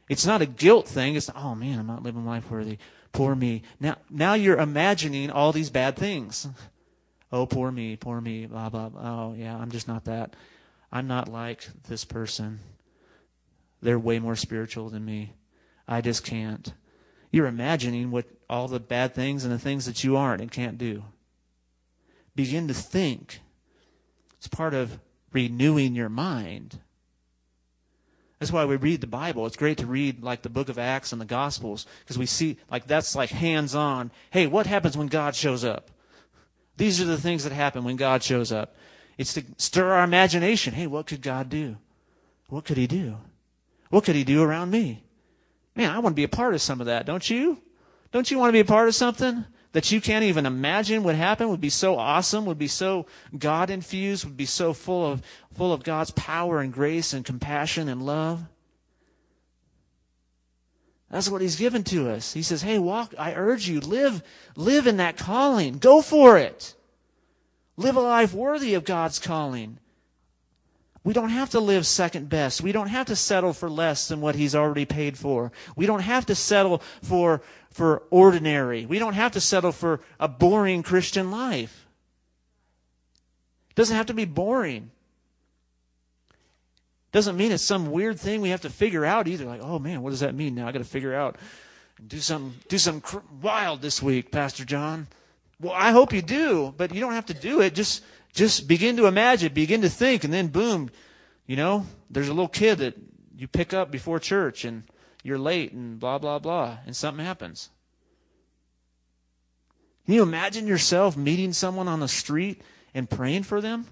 It's 0.10 0.26
not 0.26 0.41
a 0.41 0.45
guilt 0.45 0.88
thing. 0.88 1.15
It's, 1.15 1.30
oh 1.34 1.56
man, 1.56 1.80
I'm 1.80 1.88
not 1.88 2.04
living 2.04 2.26
life 2.26 2.50
worthy. 2.52 2.80
Poor 3.12 3.36
me. 3.36 3.63
Now, 3.80 3.97
now 4.10 4.34
you're 4.34 4.60
imagining 4.60 5.30
all 5.30 5.52
these 5.52 5.69
bad 5.69 5.95
things. 5.95 6.47
Oh, 7.34 7.45
poor 7.45 7.71
me, 7.71 7.95
poor 7.95 8.19
me, 8.19 8.45
blah, 8.45 8.67
blah, 8.67 8.89
blah. 8.89 9.02
Oh, 9.02 9.34
yeah, 9.38 9.56
I'm 9.56 9.71
just 9.71 9.88
not 9.88 10.04
that. 10.04 10.36
I'm 10.91 11.08
not 11.08 11.30
like 11.30 11.65
this 11.88 12.04
person. 12.04 12.60
They're 13.82 13.97
way 13.97 14.19
more 14.19 14.36
spiritual 14.36 14.89
than 14.89 15.06
me. 15.06 15.32
I 15.88 16.02
just 16.02 16.26
can't. 16.26 16.74
You're 17.32 17.47
imagining 17.47 18.12
what 18.12 18.26
all 18.50 18.67
the 18.67 18.82
bad 18.82 19.15
things 19.15 19.45
and 19.45 19.54
the 19.54 19.58
things 19.60 19.86
that 19.86 20.04
you 20.04 20.17
aren't 20.17 20.41
and 20.41 20.52
can't 20.52 20.78
do. 20.78 21.06
Begin 22.36 22.67
to 22.67 22.74
think. 22.74 23.39
It's 24.38 24.47
part 24.47 24.74
of 24.74 25.00
renewing 25.32 25.95
your 25.95 26.10
mind. 26.10 26.80
That's 28.41 28.51
why 28.51 28.65
we 28.65 28.75
read 28.75 29.01
the 29.01 29.08
Bible. 29.08 29.45
It's 29.45 29.56
great 29.56 29.77
to 29.77 29.86
read 29.86 30.23
like 30.23 30.41
the 30.41 30.49
book 30.49 30.67
of 30.67 30.80
Acts 30.80 31.12
and 31.12 31.21
the 31.21 31.25
Gospels 31.25 31.86
because 31.99 32.17
we 32.17 32.25
see 32.25 32.58
like 32.71 32.88
that's 32.88 33.15
like 33.15 33.30
hands 33.30 33.75
on. 33.75 34.10
Hey, 34.32 34.47
what 34.47 34.65
happens 34.65 34.97
when 34.97 35.06
God 35.06 35.36
shows 35.36 35.63
up? 35.63 35.91
These 36.75 36.99
are 36.99 37.06
the 37.06 37.19
things 37.19 37.43
that 37.43 37.54
happen 37.54 37.84
when 37.84 37.97
God 37.97 38.23
shows 38.23 38.51
up. 38.51 38.75
It's 39.19 39.36
to 39.36 39.43
stir 39.58 39.91
our 39.91 40.04
imagination. 40.04 40.73
Hey, 40.73 40.88
what 40.88 41.06
could 41.06 41.21
God 41.21 41.49
do? 41.49 41.77
What 42.49 42.65
could 42.65 42.77
He 42.77 42.88
do? 42.88 43.17
What 43.91 44.06
could 44.06 44.15
He 44.15 44.23
do 44.23 44.41
around 44.41 44.71
me? 44.71 45.04
Man, 45.75 45.91
I 45.91 45.99
want 45.99 46.13
to 46.13 46.19
be 46.19 46.23
a 46.23 46.27
part 46.27 46.56
of 46.56 46.63
some 46.63 46.80
of 46.80 46.88
that, 46.88 47.06
don't 47.06 47.30
you? 47.30 47.62
Don't 48.12 48.32
you 48.32 48.39
want 48.39 48.49
to 48.49 48.54
be 48.54 48.62
a 48.62 48.65
part 48.65 48.88
of 48.88 48.95
something 48.95 49.45
that 49.73 49.91
you 49.91 50.01
can't 50.01 50.23
even 50.23 50.45
imagine 50.45 51.03
would 51.03 51.15
happen, 51.15 51.49
would 51.49 51.62
be 51.62 51.69
so 51.69 51.97
awesome, 51.97 52.45
would 52.45 52.57
be 52.57 52.67
so 52.67 53.05
God 53.38 53.69
infused, 53.69 54.25
would 54.25 54.38
be 54.38 54.45
so 54.45 54.73
full 54.73 55.05
of, 55.05 55.21
full 55.53 55.71
of 55.71 55.84
God's 55.84 56.12
power 56.12 56.60
and 56.60 56.73
grace 56.73 57.13
and 57.13 57.25
compassion 57.25 57.88
and 57.88 58.01
love? 58.05 58.43
That's 61.10 61.29
what 61.29 61.41
he's 61.41 61.57
given 61.57 61.84
to 61.86 62.10
us. 62.10 62.34
He 62.34 62.41
says, 62.41 62.62
Hey, 62.62 62.79
walk, 62.79 63.13
I 63.19 63.34
urge 63.34 63.67
you, 63.67 63.81
live, 63.81 64.23
live 64.55 64.88
in 64.88 64.97
that 64.97 65.17
calling. 65.17 65.77
Go 65.77 66.01
for 66.01 66.38
it. 66.38 66.73
Live 67.75 67.97
a 67.97 68.01
life 68.01 68.34
worthy 68.34 68.73
of 68.75 68.86
God's 68.86 69.19
calling. 69.19 69.77
We 71.03 71.13
don't 71.13 71.29
have 71.29 71.49
to 71.51 71.59
live 71.59 71.87
second 71.87 72.29
best. 72.29 72.61
We 72.61 72.71
don't 72.71 72.87
have 72.87 73.07
to 73.07 73.15
settle 73.15 73.53
for 73.53 73.69
less 73.69 74.07
than 74.07 74.21
what 74.21 74.35
he's 74.35 74.53
already 74.53 74.85
paid 74.85 75.17
for. 75.17 75.51
We 75.75 75.87
don't 75.87 76.01
have 76.01 76.27
to 76.27 76.35
settle 76.35 76.83
for, 77.01 77.41
for 77.71 78.03
ordinary. 78.11 78.85
We 78.85 78.99
don't 78.99 79.13
have 79.13 79.31
to 79.31 79.41
settle 79.41 79.71
for 79.71 80.01
a 80.19 80.27
boring 80.27 80.83
Christian 80.83 81.31
life. 81.31 81.87
It 83.71 83.75
doesn't 83.75 83.95
have 83.95 84.07
to 84.07 84.13
be 84.13 84.25
boring. 84.25 84.91
Doesn't 87.11 87.35
mean 87.35 87.51
it's 87.51 87.63
some 87.63 87.91
weird 87.91 88.19
thing 88.19 88.41
we 88.41 88.49
have 88.49 88.61
to 88.61 88.69
figure 88.69 89.03
out 89.03 89.27
either. 89.27 89.45
Like, 89.45 89.61
oh 89.61 89.79
man, 89.79 90.01
what 90.01 90.11
does 90.11 90.21
that 90.21 90.35
mean 90.35 90.55
now? 90.55 90.67
I 90.67 90.71
got 90.71 90.79
to 90.79 90.85
figure 90.85 91.15
out 91.15 91.37
do 92.05 92.19
some 92.19 92.55
do 92.67 92.77
some 92.77 93.01
wild 93.41 93.81
this 93.81 94.01
week, 94.01 94.31
Pastor 94.31 94.65
John. 94.65 95.07
Well, 95.59 95.73
I 95.73 95.91
hope 95.91 96.13
you 96.13 96.21
do, 96.21 96.73
but 96.75 96.93
you 96.93 97.01
don't 97.01 97.13
have 97.13 97.27
to 97.27 97.33
do 97.33 97.61
it. 97.61 97.75
Just 97.75 98.03
just 98.34 98.67
begin 98.67 98.98
to 98.98 99.06
imagine, 99.06 99.54
begin 99.54 99.82
to 99.82 99.89
think, 99.89 100.24
and 100.24 100.34
then 100.34 100.48
boom, 100.48 100.89
you 101.46 101.56
know, 101.56 101.86
there's 102.10 102.30
a 102.30 102.34
little 102.34 102.48
kid 102.48 102.80
that 102.80 102.96
you 103.36 103.48
pick 103.48 103.74
up 103.74 103.91
before 103.91 104.20
church 104.20 104.63
and 104.65 104.84
you're 105.24 105.39
late 105.39 105.72
and 105.74 106.00
blah 106.00 106.17
blah 106.17 106.39
blah, 106.39 106.78
and 106.86 106.96
something 106.96 107.26
happens. 107.26 107.70
Can 110.06 110.15
you 110.15 110.24
imagine 110.24 110.67
yourself 110.67 111.15
meeting 111.15 111.54
someone 111.54 111.88
on 111.88 112.00
the 112.00 112.08
street 112.08 112.62
and 112.94 113.10
praying 113.10 113.44
for 113.44 113.62
them? 113.62 113.86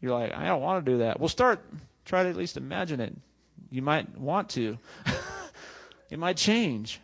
You're 0.00 0.18
like, 0.18 0.34
I 0.34 0.46
don't 0.46 0.62
want 0.62 0.84
to 0.84 0.90
do 0.92 0.98
that. 0.98 1.20
Well, 1.20 1.28
start, 1.28 1.64
try 2.04 2.22
to 2.22 2.28
at 2.28 2.36
least 2.36 2.56
imagine 2.56 3.00
it. 3.00 3.14
You 3.70 3.82
might 3.82 4.16
want 4.18 4.50
to. 4.50 4.78
it 6.10 6.18
might 6.18 6.36
change. 6.36 7.00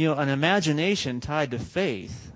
You 0.00 0.06
know, 0.06 0.14
an 0.14 0.30
imagination 0.30 1.20
tied 1.20 1.50
to 1.50 1.58
faith 1.58 2.32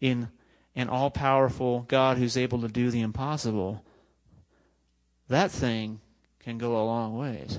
in 0.00 0.28
an 0.76 0.88
all 0.88 1.10
powerful 1.10 1.80
God 1.88 2.16
who's 2.16 2.36
able 2.36 2.60
to 2.60 2.68
do 2.68 2.92
the 2.92 3.00
impossible, 3.00 3.84
that 5.26 5.50
thing 5.50 6.00
can 6.38 6.58
go 6.58 6.76
a 6.76 6.86
long 6.86 7.18
ways. 7.18 7.58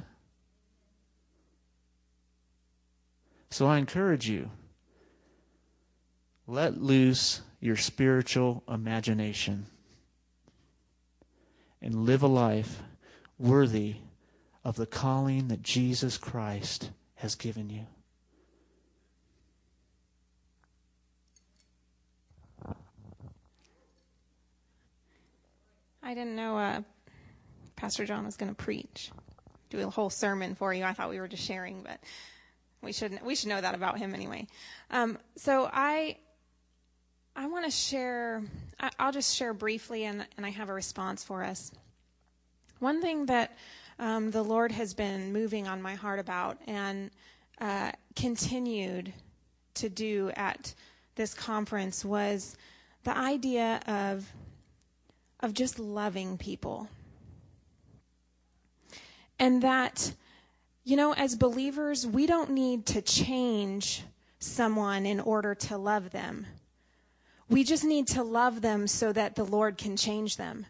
So 3.49 3.67
I 3.67 3.79
encourage 3.79 4.29
you 4.29 4.49
let 6.47 6.81
loose 6.81 7.41
your 7.59 7.75
spiritual 7.75 8.63
imagination 8.65 9.65
and 11.81 12.05
live 12.05 12.23
a 12.23 12.27
life 12.27 12.81
worthy 13.37 13.95
of 14.63 14.77
the 14.77 14.85
calling 14.85 15.49
that 15.49 15.63
Jesus 15.63 16.17
Christ 16.17 16.91
has 17.21 17.35
given 17.35 17.69
you. 17.69 17.85
I 26.01 26.15
didn't 26.15 26.35
know 26.35 26.57
uh, 26.57 26.81
Pastor 27.75 28.05
John 28.05 28.25
was 28.25 28.35
going 28.37 28.49
to 28.49 28.55
preach, 28.55 29.11
do 29.69 29.79
a 29.79 29.89
whole 29.89 30.09
sermon 30.09 30.55
for 30.55 30.73
you. 30.73 30.83
I 30.83 30.93
thought 30.93 31.11
we 31.11 31.19
were 31.19 31.27
just 31.27 31.43
sharing, 31.43 31.83
but 31.83 31.99
we 32.81 32.91
should 32.91 33.19
we 33.23 33.35
should 33.35 33.49
know 33.49 33.61
that 33.61 33.75
about 33.75 33.99
him 33.99 34.15
anyway. 34.15 34.47
Um, 34.89 35.19
so 35.35 35.69
I 35.71 36.17
I 37.35 37.45
want 37.45 37.65
to 37.65 37.71
share, 37.71 38.43
I'll 38.99 39.11
just 39.11 39.35
share 39.35 39.53
briefly, 39.53 40.05
and, 40.05 40.25
and 40.37 40.45
I 40.45 40.49
have 40.49 40.69
a 40.69 40.73
response 40.73 41.23
for 41.23 41.43
us. 41.43 41.71
One 42.79 42.99
thing 42.99 43.27
that 43.27 43.55
um, 44.01 44.31
the 44.31 44.43
Lord 44.43 44.73
has 44.73 44.93
been 44.93 45.31
moving 45.31 45.67
on 45.67 45.81
my 45.81 45.95
heart 45.95 46.19
about 46.19 46.57
and 46.67 47.09
uh, 47.61 47.91
continued 48.15 49.13
to 49.75 49.87
do 49.87 50.31
at 50.35 50.73
this 51.15 51.33
conference 51.33 52.03
was 52.03 52.57
the 53.03 53.15
idea 53.17 53.79
of, 53.87 54.29
of 55.39 55.53
just 55.53 55.79
loving 55.79 56.37
people. 56.37 56.89
And 59.39 59.63
that, 59.63 60.13
you 60.83 60.97
know, 60.97 61.13
as 61.13 61.35
believers, 61.35 62.05
we 62.05 62.25
don't 62.25 62.51
need 62.51 62.85
to 62.87 63.01
change 63.01 64.03
someone 64.39 65.05
in 65.05 65.19
order 65.19 65.55
to 65.55 65.77
love 65.77 66.11
them 66.11 66.45
we 67.51 67.65
just 67.65 67.83
need 67.83 68.07
to 68.07 68.23
love 68.23 68.61
them 68.61 68.87
so 68.87 69.11
that 69.11 69.35
the 69.35 69.43
Lord 69.43 69.77
can 69.77 69.97
change 69.97 70.37
them. 70.37 70.65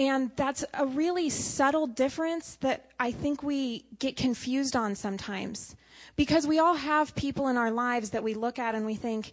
And 0.00 0.30
that's 0.34 0.64
a 0.72 0.86
really 0.86 1.28
subtle 1.28 1.86
difference 1.86 2.54
that 2.62 2.86
I 2.98 3.12
think 3.12 3.42
we 3.42 3.84
get 3.98 4.16
confused 4.16 4.74
on 4.74 4.94
sometimes. 4.94 5.76
Because 6.16 6.46
we 6.46 6.58
all 6.58 6.74
have 6.74 7.14
people 7.14 7.48
in 7.48 7.58
our 7.58 7.70
lives 7.70 8.08
that 8.10 8.22
we 8.22 8.32
look 8.32 8.58
at 8.58 8.74
and 8.74 8.86
we 8.86 8.94
think, 8.94 9.32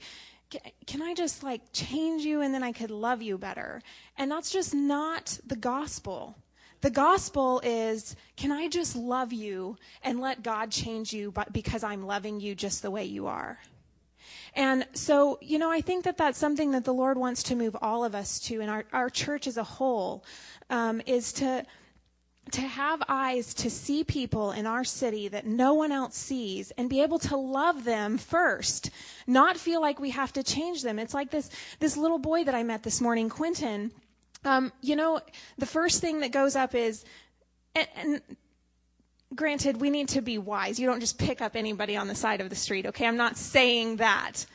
can 0.86 1.02
I 1.02 1.14
just 1.14 1.42
like 1.42 1.62
change 1.72 2.24
you 2.24 2.42
and 2.42 2.54
then 2.54 2.64
I 2.64 2.74
could 2.74 2.92
love 2.92 3.22
you 3.22 3.38
better? 3.38 3.82
And 4.18 4.30
that's 4.30 4.52
just 4.52 4.74
not 4.74 5.40
the 5.48 5.56
gospel. 5.56 6.36
The 6.82 6.90
gospel 6.90 7.62
is, 7.64 8.18
can 8.36 8.52
I 8.52 8.68
just 8.68 8.98
love 8.98 9.32
you 9.32 9.78
and 10.04 10.20
let 10.20 10.44
God 10.44 10.70
change 10.70 11.14
you 11.14 11.34
because 11.54 11.82
I'm 11.82 12.06
loving 12.06 12.42
you 12.42 12.56
just 12.56 12.82
the 12.82 12.92
way 12.92 13.06
you 13.06 13.28
are? 13.28 13.58
And 14.58 14.88
so, 14.94 15.38
you 15.40 15.60
know, 15.60 15.70
I 15.70 15.82
think 15.82 16.04
that 16.06 16.18
that's 16.18 16.40
something 16.40 16.72
that 16.72 16.84
the 16.84 16.94
Lord 16.94 17.18
wants 17.18 17.44
to 17.44 17.56
move 17.56 17.78
all 17.80 18.04
of 18.04 18.16
us 18.16 18.40
to, 18.42 18.60
and 18.60 18.72
our, 18.72 18.86
our 18.92 19.10
church 19.10 19.46
as 19.46 19.58
a 19.58 19.64
whole, 19.64 20.26
um, 20.70 21.02
is 21.06 21.34
to 21.34 21.66
to 22.50 22.62
have 22.62 23.04
eyes 23.10 23.54
to 23.54 23.70
see 23.70 24.06
people 24.06 24.52
in 24.52 24.66
our 24.66 24.86
city 24.86 25.28
that 25.28 25.46
no 25.46 25.74
one 25.74 25.92
else 25.92 26.16
sees 26.16 26.72
and 26.72 26.90
be 26.90 27.02
able 27.02 27.20
to 27.20 27.36
love 27.36 27.84
them 27.84 28.18
first 28.18 28.90
not 29.28 29.58
feel 29.58 29.82
like 29.82 30.00
we 30.00 30.12
have 30.12 30.32
to 30.32 30.42
change 30.42 30.82
them 30.82 30.98
it's 30.98 31.14
like 31.14 31.30
this 31.30 31.50
this 31.80 31.98
little 31.98 32.20
boy 32.20 32.46
that 32.46 32.56
i 32.56 32.64
met 32.64 32.84
this 32.84 33.02
morning 33.02 33.28
quentin 33.28 33.92
um, 34.46 34.72
you 34.82 34.96
know 34.96 35.20
the 35.58 35.66
first 35.66 36.00
thing 36.00 36.22
that 36.22 36.32
goes 36.32 36.56
up 36.56 36.74
is 36.74 37.04
and, 37.76 37.88
and 37.98 38.22
granted, 39.36 39.80
we 39.80 39.90
need 39.90 40.10
to 40.10 40.22
be 40.22 40.38
wise. 40.38 40.80
You 40.80 40.88
don't 40.88 41.00
just 41.00 41.18
pick 41.18 41.42
up 41.42 41.56
anybody 41.56 41.98
on 41.98 42.08
the 42.08 42.16
side 42.16 42.42
of 42.42 42.50
the 42.50 42.56
street, 42.56 42.86
okay? 42.88 43.06
I'm 43.06 43.18
not 43.18 43.38
saying 43.38 43.98
that. 43.98 44.46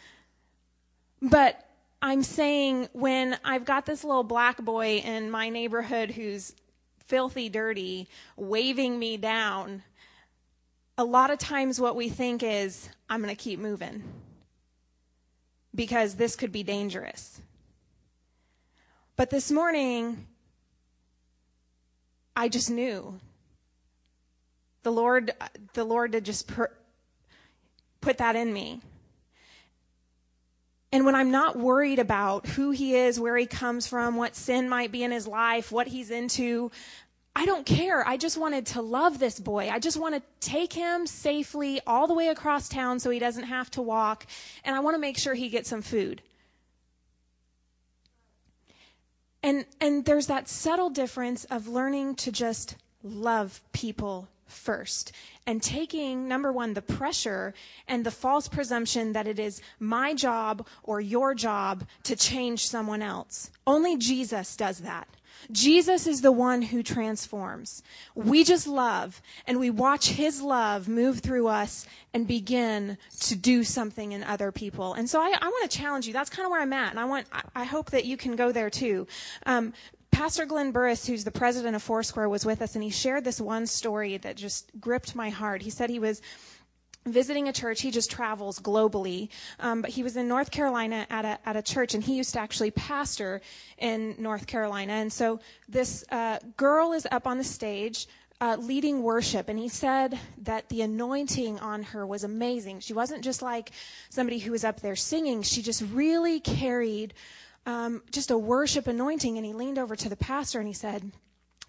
But 1.20 1.64
I'm 2.04 2.24
saying 2.24 2.88
when 2.92 3.38
I've 3.44 3.64
got 3.64 3.86
this 3.86 4.02
little 4.02 4.24
black 4.24 4.58
boy 4.58 4.96
in 5.04 5.30
my 5.30 5.48
neighborhood 5.48 6.10
who's 6.10 6.52
filthy 7.06 7.48
dirty 7.48 8.08
waving 8.36 8.98
me 8.98 9.16
down, 9.16 9.84
a 10.98 11.04
lot 11.04 11.30
of 11.30 11.38
times 11.38 11.80
what 11.80 11.94
we 11.94 12.08
think 12.08 12.42
is, 12.42 12.88
I'm 13.08 13.22
going 13.22 13.34
to 13.34 13.40
keep 13.40 13.60
moving 13.60 14.02
because 15.74 16.16
this 16.16 16.34
could 16.34 16.50
be 16.50 16.64
dangerous. 16.64 17.40
But 19.14 19.30
this 19.30 19.52
morning, 19.52 20.26
I 22.34 22.48
just 22.48 22.68
knew 22.68 23.20
The 24.82 24.90
Lord, 24.90 25.32
the 25.74 25.84
Lord 25.84 26.10
did 26.10 26.24
just 26.24 26.50
put 28.00 28.18
that 28.18 28.34
in 28.34 28.52
me. 28.52 28.80
And 30.92 31.06
when 31.06 31.14
I'm 31.14 31.30
not 31.30 31.58
worried 31.58 31.98
about 31.98 32.46
who 32.46 32.70
he 32.70 32.94
is, 32.94 33.18
where 33.18 33.36
he 33.36 33.46
comes 33.46 33.86
from, 33.86 34.16
what 34.16 34.36
sin 34.36 34.68
might 34.68 34.92
be 34.92 35.02
in 35.02 35.10
his 35.10 35.26
life, 35.26 35.72
what 35.72 35.86
he's 35.86 36.10
into, 36.10 36.70
I 37.34 37.46
don't 37.46 37.64
care. 37.64 38.06
I 38.06 38.18
just 38.18 38.36
wanted 38.36 38.66
to 38.66 38.82
love 38.82 39.18
this 39.18 39.40
boy. 39.40 39.70
I 39.70 39.78
just 39.78 39.98
want 39.98 40.14
to 40.14 40.22
take 40.46 40.74
him 40.74 41.06
safely 41.06 41.80
all 41.86 42.06
the 42.06 42.12
way 42.12 42.28
across 42.28 42.68
town 42.68 43.00
so 43.00 43.08
he 43.08 43.18
doesn't 43.18 43.44
have 43.44 43.70
to 43.70 43.80
walk. 43.80 44.26
And 44.64 44.76
I 44.76 44.80
want 44.80 44.94
to 44.94 44.98
make 44.98 45.16
sure 45.16 45.32
he 45.32 45.48
gets 45.48 45.70
some 45.70 45.80
food. 45.80 46.20
And, 49.42 49.64
and 49.80 50.04
there's 50.04 50.26
that 50.26 50.46
subtle 50.46 50.90
difference 50.90 51.44
of 51.44 51.66
learning 51.66 52.16
to 52.16 52.30
just 52.30 52.76
love 53.02 53.62
people 53.72 54.28
first 54.52 55.12
and 55.46 55.62
taking, 55.62 56.28
number 56.28 56.52
one, 56.52 56.74
the 56.74 56.82
pressure 56.82 57.52
and 57.88 58.04
the 58.04 58.10
false 58.10 58.48
presumption 58.48 59.12
that 59.12 59.26
it 59.26 59.38
is 59.38 59.60
my 59.80 60.14
job 60.14 60.66
or 60.82 61.00
your 61.00 61.34
job 61.34 61.84
to 62.04 62.14
change 62.14 62.68
someone 62.68 63.02
else. 63.02 63.50
Only 63.66 63.96
Jesus 63.96 64.56
does 64.56 64.78
that. 64.78 65.08
Jesus 65.50 66.06
is 66.06 66.20
the 66.20 66.30
one 66.30 66.62
who 66.62 66.82
transforms. 66.82 67.82
We 68.14 68.44
just 68.44 68.66
love 68.68 69.20
and 69.46 69.58
we 69.58 69.70
watch 69.70 70.10
his 70.10 70.40
love 70.40 70.88
move 70.88 71.20
through 71.20 71.48
us 71.48 71.86
and 72.14 72.28
begin 72.28 72.98
to 73.20 73.34
do 73.34 73.64
something 73.64 74.12
in 74.12 74.22
other 74.22 74.52
people. 74.52 74.94
And 74.94 75.10
so 75.10 75.20
I, 75.20 75.34
I 75.40 75.48
want 75.48 75.70
to 75.70 75.76
challenge 75.76 76.06
you. 76.06 76.12
That's 76.12 76.30
kind 76.30 76.46
of 76.46 76.50
where 76.50 76.60
I'm 76.60 76.72
at. 76.72 76.90
And 76.90 77.00
I 77.00 77.06
want, 77.06 77.26
I 77.56 77.64
hope 77.64 77.90
that 77.90 78.04
you 78.04 78.16
can 78.16 78.36
go 78.36 78.52
there 78.52 78.70
too. 78.70 79.08
Um, 79.44 79.72
Pastor 80.12 80.44
Glenn 80.44 80.72
Burris, 80.72 81.06
who's 81.06 81.24
the 81.24 81.30
president 81.30 81.74
of 81.74 81.82
Foursquare, 81.82 82.28
was 82.28 82.44
with 82.44 82.60
us, 82.62 82.74
and 82.74 82.84
he 82.84 82.90
shared 82.90 83.24
this 83.24 83.40
one 83.40 83.66
story 83.66 84.18
that 84.18 84.36
just 84.36 84.70
gripped 84.78 85.16
my 85.16 85.30
heart. 85.30 85.62
He 85.62 85.70
said 85.70 85.88
he 85.88 85.98
was 85.98 86.20
visiting 87.06 87.48
a 87.48 87.52
church. 87.52 87.80
He 87.80 87.90
just 87.90 88.10
travels 88.10 88.60
globally, 88.60 89.30
um, 89.58 89.80
but 89.80 89.90
he 89.90 90.02
was 90.02 90.16
in 90.16 90.28
North 90.28 90.50
Carolina 90.50 91.06
at 91.10 91.24
a 91.24 91.38
at 91.48 91.56
a 91.56 91.62
church, 91.62 91.94
and 91.94 92.04
he 92.04 92.14
used 92.14 92.34
to 92.34 92.40
actually 92.40 92.70
pastor 92.70 93.40
in 93.78 94.14
North 94.18 94.46
Carolina. 94.46 94.92
And 94.92 95.12
so 95.12 95.40
this 95.66 96.04
uh, 96.10 96.38
girl 96.56 96.92
is 96.92 97.06
up 97.10 97.26
on 97.26 97.38
the 97.38 97.44
stage. 97.44 98.06
Uh, 98.40 98.56
leading 98.56 99.04
worship, 99.04 99.48
and 99.48 99.56
he 99.56 99.68
said 99.68 100.18
that 100.36 100.68
the 100.68 100.82
anointing 100.82 101.60
on 101.60 101.84
her 101.84 102.04
was 102.04 102.24
amazing. 102.24 102.80
She 102.80 102.92
wasn't 102.92 103.22
just 103.22 103.40
like 103.40 103.70
somebody 104.10 104.40
who 104.40 104.50
was 104.50 104.64
up 104.64 104.80
there 104.80 104.96
singing, 104.96 105.42
she 105.42 105.62
just 105.62 105.80
really 105.92 106.40
carried 106.40 107.14
um, 107.66 108.02
just 108.10 108.30
a 108.30 108.38
worship 108.38 108.86
anointing. 108.86 109.36
And 109.36 109.46
he 109.46 109.52
leaned 109.52 109.78
over 109.78 109.96
to 109.96 110.08
the 110.08 110.16
pastor 110.16 110.58
and 110.58 110.68
he 110.68 110.74
said, 110.74 111.12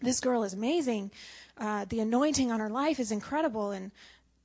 This 0.01 0.19
girl 0.19 0.43
is 0.43 0.53
amazing. 0.53 1.11
Uh, 1.57 1.85
the 1.85 1.99
anointing 1.99 2.51
on 2.51 2.59
her 2.59 2.69
life 2.69 2.99
is 2.99 3.11
incredible. 3.11 3.71
And 3.71 3.91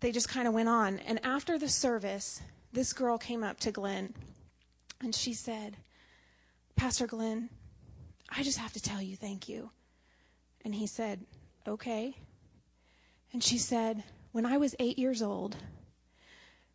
they 0.01 0.13
just 0.13 0.29
kind 0.29 0.47
of 0.47 0.55
went 0.55 0.69
on. 0.69 0.99
And 1.01 1.25
after 1.25 1.59
the 1.59 1.69
service, 1.69 2.41
this 2.73 2.93
girl 2.93 3.19
came 3.19 3.43
up 3.43 3.59
to 3.61 3.73
Glenn 3.73 4.15
and 5.01 5.15
she 5.15 5.33
said, 5.33 5.77
Pastor 6.77 7.07
Glenn, 7.07 7.51
I 8.29 8.43
just 8.43 8.59
have 8.59 8.73
to 8.75 8.83
tell 8.83 9.01
you 9.01 9.17
thank 9.17 9.49
you. 9.49 9.71
And 10.65 10.75
he 10.75 10.87
said, 10.87 11.25
Okay. 11.67 12.17
And 13.33 13.43
she 13.43 13.59
said, 13.59 14.05
When 14.33 14.47
I 14.47 14.57
was 14.57 14.75
eight 14.79 14.99
years 14.99 15.23
old, 15.23 15.57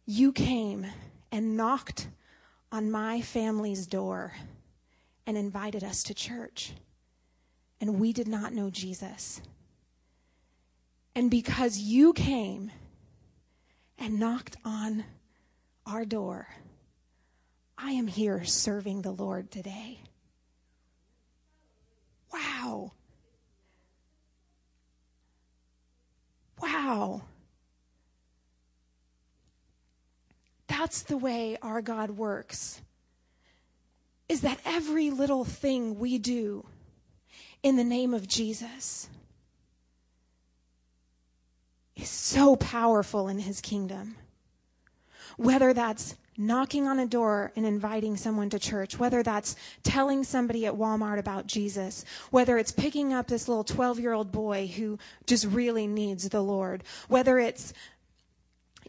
you 0.06 0.32
came 0.32 0.88
and 1.32 1.56
knocked 1.56 2.08
on 2.72 2.92
my 2.92 3.22
family's 3.22 3.88
door 3.88 4.34
and 5.26 5.38
invited 5.38 5.84
us 5.84 6.04
to 6.04 6.14
church. 6.14 6.74
And 7.80 8.00
we 8.00 8.14
did 8.14 8.28
not 8.28 8.54
know 8.54 8.70
Jesus. 8.70 9.42
And 11.16 11.30
because 11.30 11.78
you 11.78 12.14
came 12.14 12.72
and 13.98 14.20
knocked 14.20 14.58
on 14.66 15.04
our 15.86 16.06
door, 16.06 16.48
I 17.78 17.92
am 17.92 18.08
here 18.08 18.44
serving 18.44 19.02
the 19.02 19.12
Lord 19.12 19.52
today. 19.52 20.00
Wow. 22.32 22.94
Wow. 26.62 27.22
That's 30.68 31.04
the 31.04 31.18
way 31.18 31.58
our 31.62 31.82
God 31.82 32.12
works 32.12 32.82
is 34.30 34.42
that 34.42 34.60
every 34.66 35.10
little 35.10 35.44
thing 35.44 36.00
we 36.00 36.18
do 36.18 36.66
in 37.62 37.76
the 37.76 37.84
name 37.84 38.14
of 38.14 38.28
Jesus 38.28 39.10
is 41.96 42.10
so 42.10 42.56
powerful 42.56 43.28
in 43.28 43.40
his 43.40 43.62
kingdom. 43.62 44.16
Whether 45.38 45.74
that's 45.74 46.16
knocking 46.38 46.88
on 46.88 47.00
a 47.00 47.06
door 47.06 47.52
and 47.56 47.66
inviting 47.66 48.18
someone 48.18 48.50
to 48.50 48.60
church, 48.60 48.98
whether 48.98 49.22
that's 49.22 49.56
telling 49.84 50.24
somebody 50.24 50.66
at 50.66 50.74
Walmart 50.74 51.20
about 51.20 51.48
Jesus, 51.48 52.04
whether 52.32 52.58
it's 52.58 52.72
picking 52.72 53.14
up 53.14 53.28
this 53.28 53.48
little 53.48 53.64
12 53.64 54.00
year 54.00 54.14
old 54.14 54.32
boy 54.32 54.68
who 54.68 54.98
just 55.28 55.46
really 55.46 55.88
needs 55.88 56.28
the 56.30 56.42
Lord, 56.42 56.84
whether 57.08 57.38
it's 57.40 57.74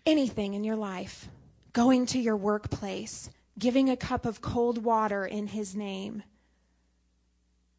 anything 0.07 0.55
in 0.55 0.64
your 0.64 0.77
life, 0.77 1.29
going 1.73 2.07
to 2.07 2.18
your 2.18 2.37
workplace, 2.37 3.31
giving 3.59 3.88
a 3.88 3.97
cup 3.97 4.27
of 4.27 4.40
cold 4.40 4.85
water 4.85 5.25
in 5.25 5.49
his 5.49 5.75
name, 5.75 6.23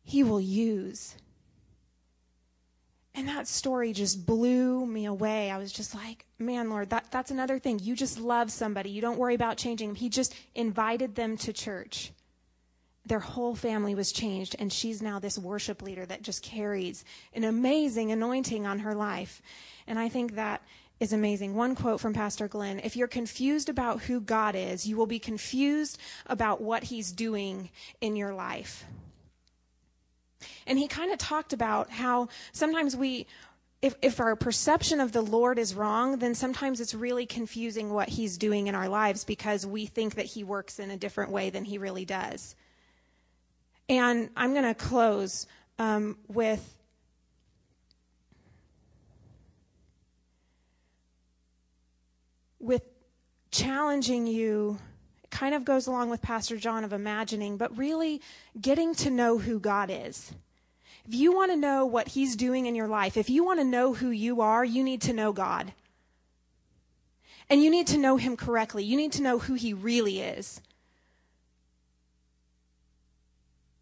he 0.03 0.23
will 0.23 0.41
use. 0.41 1.15
And 3.13 3.29
that 3.29 3.47
story 3.47 3.93
just 3.93 4.25
blew 4.25 4.85
me 4.85 5.05
away. 5.05 5.49
I 5.49 5.57
was 5.57 5.71
just 5.71 5.95
like, 5.95 6.25
man, 6.37 6.69
Lord, 6.69 6.89
that, 6.89 7.11
that's 7.11 7.31
another 7.31 7.59
thing. 7.59 7.79
You 7.79 7.95
just 7.95 8.19
love 8.19 8.51
somebody. 8.51 8.89
You 8.89 9.01
don't 9.01 9.17
worry 9.17 9.35
about 9.35 9.57
changing 9.57 9.89
them. 9.89 9.95
He 9.95 10.09
just 10.09 10.35
invited 10.53 11.15
them 11.15 11.37
to 11.37 11.53
church. 11.53 12.11
Their 13.05 13.19
whole 13.19 13.55
family 13.55 13.95
was 13.95 14.11
changed, 14.11 14.55
and 14.59 14.73
she's 14.73 15.01
now 15.01 15.19
this 15.19 15.37
worship 15.37 15.81
leader 15.81 16.05
that 16.07 16.23
just 16.23 16.43
carries 16.43 17.05
an 17.33 17.43
amazing 17.45 18.11
anointing 18.11 18.65
on 18.65 18.79
her 18.79 18.95
life. 18.95 19.41
And 19.87 19.97
I 19.97 20.09
think 20.09 20.35
that 20.35 20.61
is 20.99 21.13
amazing. 21.13 21.55
One 21.55 21.75
quote 21.75 21.99
from 21.99 22.13
Pastor 22.13 22.47
Glenn 22.47 22.79
If 22.79 22.95
you're 22.95 23.07
confused 23.07 23.69
about 23.69 24.01
who 24.03 24.21
God 24.21 24.55
is, 24.55 24.87
you 24.87 24.97
will 24.97 25.07
be 25.07 25.19
confused 25.19 25.97
about 26.27 26.61
what 26.61 26.83
He's 26.83 27.11
doing 27.11 27.69
in 28.01 28.15
your 28.15 28.33
life. 28.33 28.85
And 30.67 30.77
he 30.77 30.87
kind 30.87 31.11
of 31.11 31.17
talked 31.17 31.53
about 31.53 31.89
how 31.89 32.29
sometimes 32.51 32.95
we, 32.95 33.27
if, 33.81 33.95
if 34.01 34.19
our 34.19 34.35
perception 34.35 34.99
of 34.99 35.11
the 35.11 35.21
Lord 35.21 35.59
is 35.59 35.75
wrong, 35.75 36.19
then 36.19 36.35
sometimes 36.35 36.79
it's 36.79 36.93
really 36.93 37.25
confusing 37.25 37.91
what 37.91 38.09
He's 38.09 38.37
doing 38.37 38.67
in 38.67 38.75
our 38.75 38.89
lives 38.89 39.23
because 39.23 39.65
we 39.65 39.85
think 39.85 40.15
that 40.15 40.25
He 40.25 40.43
works 40.43 40.79
in 40.79 40.91
a 40.91 40.97
different 40.97 41.31
way 41.31 41.49
than 41.49 41.65
He 41.65 41.77
really 41.77 42.05
does. 42.05 42.55
And 43.87 44.29
I'm 44.35 44.53
going 44.53 44.65
to 44.65 44.73
close 44.73 45.45
um, 45.77 46.17
with 46.27 46.74
with 52.65 52.83
challenging 53.51 54.27
you 54.27 54.79
kind 55.29 55.53
of 55.53 55.65
goes 55.65 55.87
along 55.87 56.09
with 56.09 56.21
Pastor 56.21 56.57
John 56.57 56.83
of 56.83 56.93
imagining, 56.93 57.57
but 57.57 57.77
really 57.77 58.21
getting 58.59 58.95
to 58.95 59.09
know 59.09 59.37
who 59.37 59.59
God 59.59 59.89
is. 59.91 60.33
If 61.07 61.13
you 61.13 61.33
want 61.33 61.51
to 61.51 61.57
know 61.57 61.85
what 61.85 62.09
He's 62.09 62.35
doing 62.35 62.65
in 62.65 62.73
your 62.73 62.87
life, 62.87 63.17
if 63.17 63.29
you 63.29 63.43
want 63.43 63.59
to 63.59 63.65
know 63.65 63.93
who 63.93 64.09
you 64.09 64.41
are, 64.41 64.65
you 64.65 64.83
need 64.83 65.01
to 65.01 65.13
know 65.13 65.33
God. 65.33 65.73
And 67.49 67.61
you 67.61 67.69
need 67.69 67.87
to 67.87 67.97
know 67.97 68.17
Him 68.17 68.35
correctly. 68.35 68.83
You 68.83 68.97
need 68.97 69.11
to 69.13 69.21
know 69.21 69.37
who 69.37 69.53
He 69.53 69.73
really 69.73 70.21
is. 70.21 70.61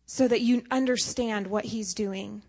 So 0.06 0.28
that 0.28 0.42
you 0.42 0.64
understand 0.70 1.48
what 1.48 1.66
He's 1.66 1.94
doing. 1.94 2.42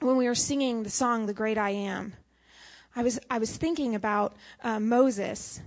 When 0.00 0.16
we 0.16 0.26
were 0.26 0.34
singing 0.34 0.82
the 0.82 0.90
song, 0.90 1.26
The 1.26 1.32
Great 1.32 1.56
I 1.56 1.70
Am, 1.70 2.14
I 2.96 3.02
was, 3.02 3.18
I 3.28 3.38
was 3.38 3.56
thinking 3.56 3.94
about 3.94 4.34
uh, 4.62 4.78
Moses 4.80 5.60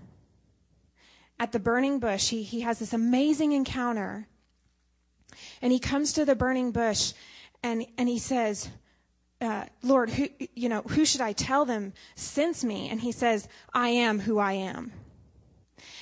at 1.39 1.51
the 1.51 1.59
burning 1.59 1.99
bush. 1.99 2.29
He, 2.29 2.43
he 2.43 2.61
has 2.61 2.79
this 2.79 2.93
amazing 2.93 3.51
encounter. 3.51 4.27
And 5.61 5.71
he 5.71 5.79
comes 5.79 6.13
to 6.13 6.25
the 6.25 6.35
burning 6.35 6.71
bush 6.71 7.13
and, 7.63 7.85
and 7.97 8.07
he 8.07 8.17
says, 8.17 8.69
uh, 9.41 9.65
Lord, 9.83 10.09
who, 10.09 10.29
you 10.55 10.69
know, 10.69 10.81
who 10.81 11.05
should 11.05 11.21
I 11.21 11.33
tell 11.33 11.65
them 11.65 11.93
since 12.15 12.63
me? 12.63 12.89
And 12.89 13.01
he 13.01 13.11
says, 13.11 13.47
I 13.73 13.89
am 13.89 14.19
who 14.19 14.39
I 14.39 14.53
am. 14.53 14.91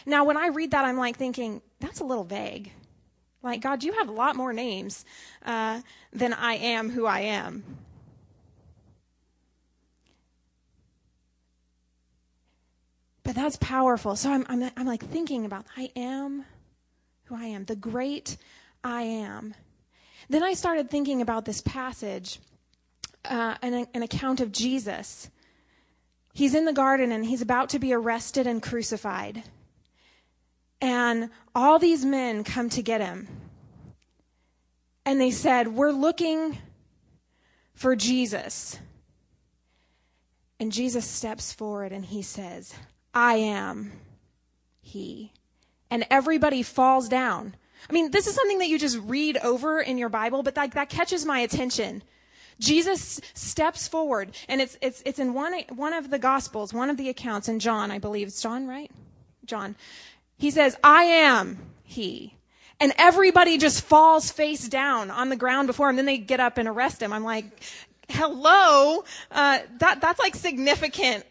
Now, 0.06 0.24
when 0.24 0.38
I 0.38 0.48
read 0.48 0.72
that, 0.72 0.86
I'm 0.86 0.98
like 0.98 1.18
thinking, 1.18 1.62
that's 1.80 2.00
a 2.00 2.06
little 2.06 2.24
vague. 2.24 2.72
Like, 3.44 3.62
God, 3.62 3.84
you 3.84 3.94
have 3.94 4.08
a 4.08 4.14
lot 4.14 4.36
more 4.36 4.54
names 4.54 5.06
uh, 5.46 5.82
than 6.14 6.34
I 6.34 6.56
am 6.56 6.90
who 6.90 7.06
I 7.06 7.22
am. 7.22 7.64
But 13.26 13.34
that's 13.34 13.58
powerful. 13.58 14.16
So 14.16 14.32
I'm, 14.32 14.46
I'm, 14.48 14.70
I'm 14.78 14.86
like 14.86 15.04
thinking 15.04 15.46
about, 15.46 15.66
I 15.76 15.90
am 15.96 16.46
who 17.26 17.36
I 17.36 17.46
am, 17.46 17.66
the 17.66 17.76
great 17.76 18.38
I 18.84 19.02
am. 19.02 19.56
Then 20.30 20.44
I 20.44 20.54
started 20.54 20.92
thinking 20.92 21.24
about 21.24 21.44
this 21.44 21.60
passage, 21.60 22.40
uh, 23.26 23.56
an, 23.64 23.88
an 23.96 24.04
account 24.04 24.42
of 24.42 24.52
Jesus. 24.52 25.30
he's 26.34 26.54
in 26.54 26.66
the 26.66 26.74
garden 26.74 27.12
and 27.12 27.26
he's 27.26 27.42
about 27.42 27.70
to 27.70 27.80
be 27.80 27.94
arrested 27.94 28.46
and 28.46 28.62
crucified. 28.62 29.44
And 30.80 31.32
all 31.56 31.80
these 31.80 32.06
men 32.06 32.44
come 32.44 32.70
to 32.70 32.84
get 32.84 33.02
him. 33.02 33.28
And 35.04 35.20
they 35.20 35.32
said, 35.32 35.70
We're 35.70 35.92
looking 35.92 36.60
for 37.74 37.96
Jesus. 37.96 38.78
And 40.60 40.72
Jesus 40.72 41.10
steps 41.10 41.52
forward 41.52 41.92
and 41.92 42.06
he 42.06 42.22
says, 42.22 42.76
I 43.16 43.36
am 43.36 43.94
he. 44.82 45.32
And 45.90 46.06
everybody 46.12 46.62
falls 46.62 47.08
down. 47.08 47.56
I 47.90 47.94
mean, 47.94 48.12
this 48.12 48.28
is 48.28 48.36
something 48.36 48.60
that 48.60 48.68
you 48.68 48.78
just 48.78 48.98
read 49.00 49.38
over 49.38 49.80
in 49.80 49.98
your 49.98 50.10
Bible, 50.10 50.44
but 50.44 50.56
that, 50.56 50.72
that 50.74 50.90
catches 50.90 51.26
my 51.26 51.40
attention. 51.40 52.04
Jesus 52.60 53.22
steps 53.34 53.88
forward, 53.88 54.36
and 54.48 54.62
it's, 54.62 54.78
it's, 54.82 55.02
it's 55.06 55.20
in 55.20 55.34
one, 55.34 55.54
one 55.76 55.94
of 55.94 56.10
the 56.10 56.20
Gospels, 56.20 56.74
one 56.74 56.90
of 56.90 56.98
the 56.98 57.10
accounts 57.10 57.48
in 57.48 57.60
John, 57.60 57.92
I 57.92 58.00
believe. 58.00 58.28
It's 58.28 58.42
John, 58.42 58.68
right? 58.68 58.92
John. 59.46 59.76
He 60.38 60.52
says, 60.52 60.76
I 60.84 61.04
am 61.04 61.60
he. 61.84 62.36
And 62.80 62.94
everybody 62.98 63.58
just 63.58 63.82
falls 63.82 64.32
face 64.32 64.68
down 64.68 65.10
on 65.10 65.30
the 65.30 65.36
ground 65.36 65.68
before 65.68 65.90
him. 65.90 65.96
Then 65.96 66.06
they 66.06 66.18
get 66.18 66.40
up 66.40 66.58
and 66.58 66.68
arrest 66.68 67.02
him. 67.02 67.14
I'm 67.14 67.24
like, 67.24 67.46
hello? 68.10 69.04
Uh, 69.32 69.60
that, 69.80 70.02
that's 70.02 70.20
like 70.20 70.36
significant 70.36 71.26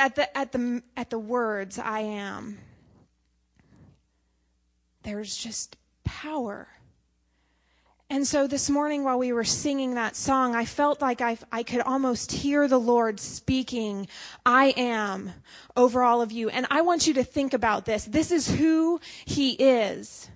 at 0.00 0.16
the, 0.16 0.36
at 0.36 0.52
the, 0.52 0.82
at 0.96 1.10
the 1.10 1.18
words, 1.18 1.78
I 1.78 2.00
am. 2.00 2.58
There's 5.02 5.36
just 5.36 5.76
power 6.04 6.68
and 8.12 8.26
so 8.26 8.48
this 8.48 8.68
morning, 8.68 9.04
while 9.04 9.20
we 9.20 9.32
were 9.32 9.44
singing 9.44 9.94
that 9.94 10.16
song, 10.16 10.56
I 10.56 10.64
felt 10.64 11.00
like 11.00 11.20
I, 11.20 11.38
I 11.52 11.62
could 11.62 11.80
almost 11.80 12.32
hear 12.32 12.66
the 12.66 12.76
Lord 12.76 13.20
speaking, 13.20 14.08
I 14.44 14.74
am 14.76 15.32
over 15.76 16.02
all 16.02 16.20
of 16.20 16.32
you. 16.32 16.48
And 16.48 16.66
I 16.72 16.80
want 16.80 17.06
you 17.06 17.14
to 17.14 17.22
think 17.22 17.54
about 17.54 17.84
this. 17.84 18.04
This 18.06 18.32
is 18.32 18.50
who 18.50 19.00
He 19.24 19.52
is. 19.52 20.28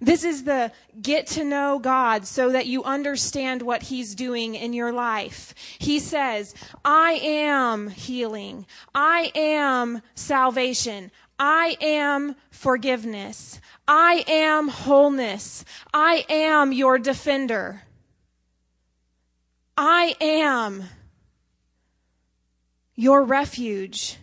This 0.00 0.24
is 0.24 0.44
the 0.44 0.72
get 1.00 1.26
to 1.28 1.44
know 1.44 1.78
God 1.78 2.26
so 2.26 2.50
that 2.50 2.66
you 2.66 2.82
understand 2.84 3.60
what 3.60 3.82
He's 3.82 4.14
doing 4.14 4.54
in 4.54 4.72
your 4.72 4.92
life. 4.92 5.54
He 5.78 5.98
says, 5.98 6.54
I 6.84 7.12
am 7.22 7.88
healing. 7.88 8.66
I 8.94 9.30
am 9.34 10.00
salvation. 10.14 11.10
I 11.38 11.76
am 11.80 12.34
forgiveness. 12.50 13.60
I 13.86 14.24
am 14.26 14.68
wholeness. 14.68 15.64
I 15.92 16.24
am 16.30 16.72
your 16.72 16.98
defender. 16.98 17.82
I 19.76 20.16
am 20.20 20.84
your 22.94 23.22
refuge. 23.22 24.16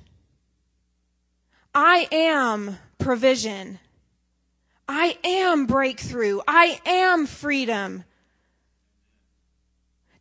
I 1.74 2.08
am 2.12 2.78
provision. 2.98 3.80
I 4.88 5.18
am 5.24 5.66
breakthrough. 5.66 6.40
I 6.48 6.80
am 6.86 7.26
freedom. 7.26 8.04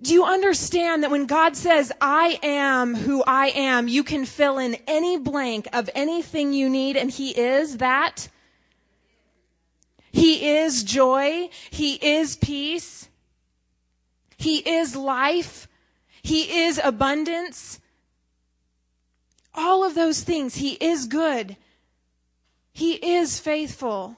Do 0.02 0.12
you 0.12 0.24
understand 0.24 1.02
that 1.02 1.11
when 1.11 1.26
God 1.26 1.57
says, 1.57 1.90
I 2.00 2.38
am 2.42 2.94
who 2.94 3.24
I 3.26 3.48
am, 3.48 3.88
you 3.88 4.05
can 4.05 4.26
fill 4.26 4.59
in 4.59 4.76
any 4.87 5.16
blank 5.16 5.68
of 5.72 5.88
anything 5.94 6.52
you 6.52 6.68
need 6.68 6.96
and 6.96 7.11
He 7.11 7.31
is 7.31 7.79
that? 7.79 8.29
He 10.12 10.57
is 10.57 10.83
joy. 10.83 11.48
He 11.70 11.94
is 11.94 12.37
peace. 12.37 13.09
He 14.37 14.59
is 14.59 14.96
life. 14.96 15.68
He 16.22 16.64
is 16.64 16.81
abundance. 16.83 17.81
All 19.55 19.85
of 19.85 19.94
those 19.94 20.22
things. 20.22 20.57
He 20.57 20.72
is 20.74 21.07
good. 21.07 21.57
He 22.72 22.94
is 22.94 23.40
faithful. 23.40 24.16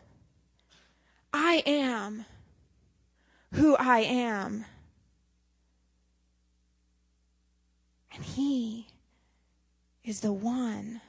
I 1.33 1.63
am 1.67 2.25
who 3.55 3.77
I 3.77 4.01
am. 4.01 4.65
And 8.13 8.25
He 8.25 8.87
is 10.05 10.21
the 10.21 10.33
one 10.33 11.01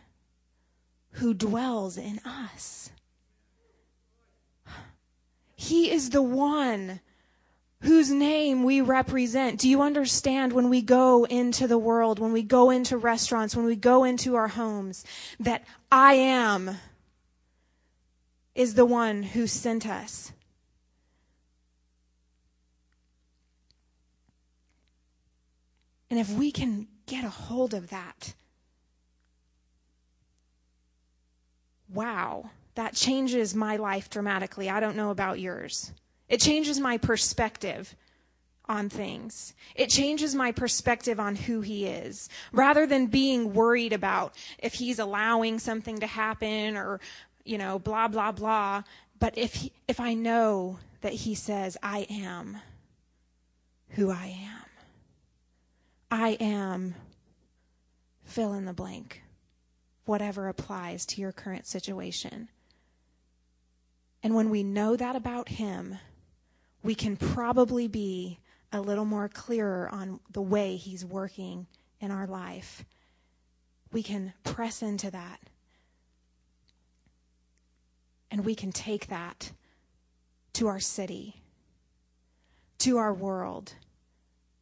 who 1.13 1.33
dwells 1.33 1.97
in 1.97 2.19
us. 2.19 2.91
He 5.55 5.91
is 5.91 6.11
the 6.11 6.21
one 6.21 7.01
whose 7.81 8.11
name 8.11 8.63
we 8.63 8.81
represent. 8.81 9.59
Do 9.59 9.69
you 9.69 9.81
understand 9.81 10.51
when 10.51 10.69
we 10.69 10.81
go 10.81 11.25
into 11.25 11.67
the 11.67 11.77
world, 11.77 12.19
when 12.19 12.33
we 12.33 12.43
go 12.43 12.69
into 12.69 12.97
restaurants, 12.97 13.55
when 13.55 13.65
we 13.65 13.75
go 13.75 14.03
into 14.03 14.35
our 14.35 14.49
homes, 14.49 15.05
that 15.39 15.63
I 15.91 16.13
am 16.15 16.77
is 18.59 18.73
the 18.73 18.85
one 18.85 19.23
who 19.23 19.47
sent 19.47 19.87
us? 19.87 20.33
And 26.09 26.19
if 26.19 26.29
we 26.29 26.51
can 26.51 26.89
get 27.05 27.23
a 27.23 27.29
hold 27.29 27.73
of 27.73 27.89
that, 27.89 28.33
wow 31.87 32.49
that 32.75 32.95
changes 32.95 33.55
my 33.55 33.77
life 33.77 34.09
dramatically. 34.09 34.69
I 34.69 34.79
don't 34.79 34.95
know 34.95 35.09
about 35.09 35.39
yours. 35.39 35.91
It 36.27 36.39
changes 36.39 36.79
my 36.79 36.97
perspective 36.97 37.95
on 38.69 38.87
things. 38.87 39.53
It 39.75 39.89
changes 39.89 40.35
my 40.35 40.51
perspective 40.51 41.19
on 41.19 41.35
who 41.35 41.61
he 41.61 41.87
is. 41.87 42.29
Rather 42.53 42.85
than 42.85 43.07
being 43.07 43.53
worried 43.53 43.91
about 43.91 44.35
if 44.59 44.75
he's 44.75 44.99
allowing 44.99 45.59
something 45.59 45.99
to 45.99 46.07
happen 46.07 46.77
or, 46.77 47.01
you 47.49 47.57
know, 47.57 47.79
blah, 47.79 48.07
blah, 48.07 48.31
blah. 48.31 48.83
But 49.17 49.37
if, 49.37 49.55
he, 49.55 49.71
if 49.87 49.99
I 49.99 50.13
know 50.13 50.79
that 51.01 51.13
he 51.13 51.33
says, 51.33 51.77
I 51.81 52.05
am 52.09 52.57
who 53.89 54.11
I 54.11 54.37
am, 54.39 54.65
I 56.11 56.29
am 56.39 56.95
fill 58.23 58.53
in 58.53 58.65
the 58.65 58.73
blank, 58.73 59.23
whatever 60.05 60.47
applies 60.47 61.05
to 61.07 61.21
your 61.21 61.31
current 61.31 61.65
situation. 61.65 62.49
And 64.21 64.35
when 64.35 64.49
we 64.49 64.63
know 64.63 64.95
that 64.95 65.15
about 65.15 65.49
Him, 65.49 65.97
we 66.83 66.93
can 66.93 67.17
probably 67.17 67.87
be 67.87 68.39
a 68.71 68.81
little 68.81 69.05
more 69.05 69.27
clearer 69.27 69.89
on 69.91 70.19
the 70.31 70.41
way 70.41 70.75
He's 70.75 71.03
working 71.03 71.67
in 71.99 72.11
our 72.11 72.27
life. 72.27 72.85
We 73.91 74.03
can 74.03 74.33
press 74.43 74.83
into 74.83 75.09
that. 75.11 75.39
And 78.31 78.45
we 78.45 78.55
can 78.55 78.71
take 78.71 79.07
that 79.07 79.51
to 80.53 80.67
our 80.67 80.79
city, 80.79 81.41
to 82.79 82.97
our 82.97 83.13
world, 83.13 83.73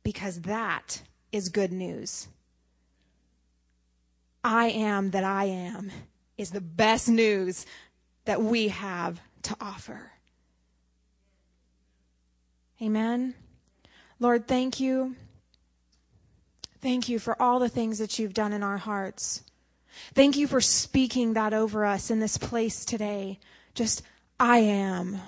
because 0.03 0.41
that 0.41 1.01
is 1.31 1.49
good 1.49 1.71
news. 1.71 2.27
I 4.43 4.67
am 4.67 5.11
that 5.11 5.23
I 5.23 5.45
am 5.45 5.91
is 6.37 6.51
the 6.51 6.61
best 6.61 7.09
news 7.09 7.65
that 8.25 8.41
we 8.41 8.69
have 8.69 9.19
to 9.43 9.55
offer. 9.59 10.11
Amen. 12.81 13.33
Lord, 14.19 14.47
thank 14.47 14.79
you. 14.79 15.15
Thank 16.81 17.09
you 17.09 17.19
for 17.19 17.41
all 17.41 17.59
the 17.59 17.69
things 17.69 17.97
that 17.99 18.19
you've 18.19 18.33
done 18.33 18.53
in 18.53 18.63
our 18.63 18.77
hearts. 18.77 19.43
Thank 20.13 20.37
you 20.37 20.47
for 20.47 20.61
speaking 20.61 21.33
that 21.33 21.53
over 21.53 21.85
us 21.85 22.11
in 22.11 22.19
this 22.19 22.37
place 22.37 22.85
today. 22.85 23.39
Just, 23.77 24.01
I 24.39 24.57
am. 24.57 25.19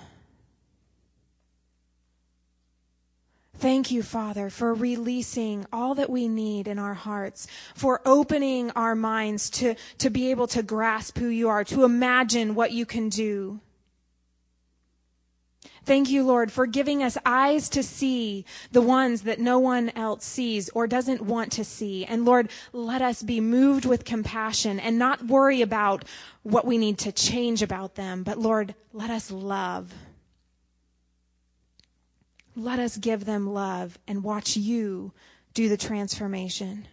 Thank 3.58 3.92
you, 3.92 4.02
Father, 4.02 4.50
for 4.50 4.74
releasing 4.74 5.66
all 5.72 5.94
that 5.94 6.10
we 6.10 6.26
need 6.26 6.66
in 6.66 6.76
our 6.76 6.94
hearts, 6.94 7.46
for 7.76 8.02
opening 8.04 8.72
our 8.72 8.96
minds 8.96 9.50
to, 9.50 9.76
to 9.98 10.10
be 10.10 10.32
able 10.32 10.48
to 10.48 10.64
grasp 10.64 11.16
who 11.18 11.28
you 11.28 11.48
are, 11.48 11.62
to 11.62 11.84
imagine 11.84 12.56
what 12.56 12.72
you 12.72 12.84
can 12.84 13.08
do. 13.08 13.60
Thank 15.84 16.10
you, 16.10 16.24
Lord, 16.24 16.52
for 16.52 16.66
giving 16.66 17.02
us 17.02 17.16
eyes 17.24 17.68
to 17.70 17.82
see 17.82 18.44
the 18.70 18.82
ones 18.82 19.22
that 19.22 19.40
no 19.40 19.58
one 19.58 19.90
else 19.90 20.24
sees 20.24 20.68
or 20.70 20.86
doesn't 20.86 21.22
want 21.22 21.52
to 21.52 21.64
see. 21.64 22.04
And 22.04 22.24
Lord, 22.24 22.50
let 22.72 23.02
us 23.02 23.22
be 23.22 23.40
moved 23.40 23.84
with 23.84 24.04
compassion 24.04 24.78
and 24.78 24.98
not 24.98 25.26
worry 25.26 25.62
about 25.62 26.04
what 26.42 26.66
we 26.66 26.78
need 26.78 26.98
to 26.98 27.12
change 27.12 27.62
about 27.62 27.94
them. 27.94 28.22
But 28.22 28.38
Lord, 28.38 28.74
let 28.92 29.10
us 29.10 29.30
love. 29.30 29.92
Let 32.54 32.78
us 32.78 32.96
give 32.96 33.24
them 33.24 33.52
love 33.52 33.98
and 34.06 34.22
watch 34.22 34.56
you 34.56 35.12
do 35.54 35.68
the 35.68 35.76
transformation. 35.76 36.88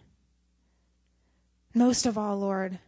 Most 1.74 2.06
of 2.06 2.16
all, 2.16 2.38
Lord, 2.38 2.78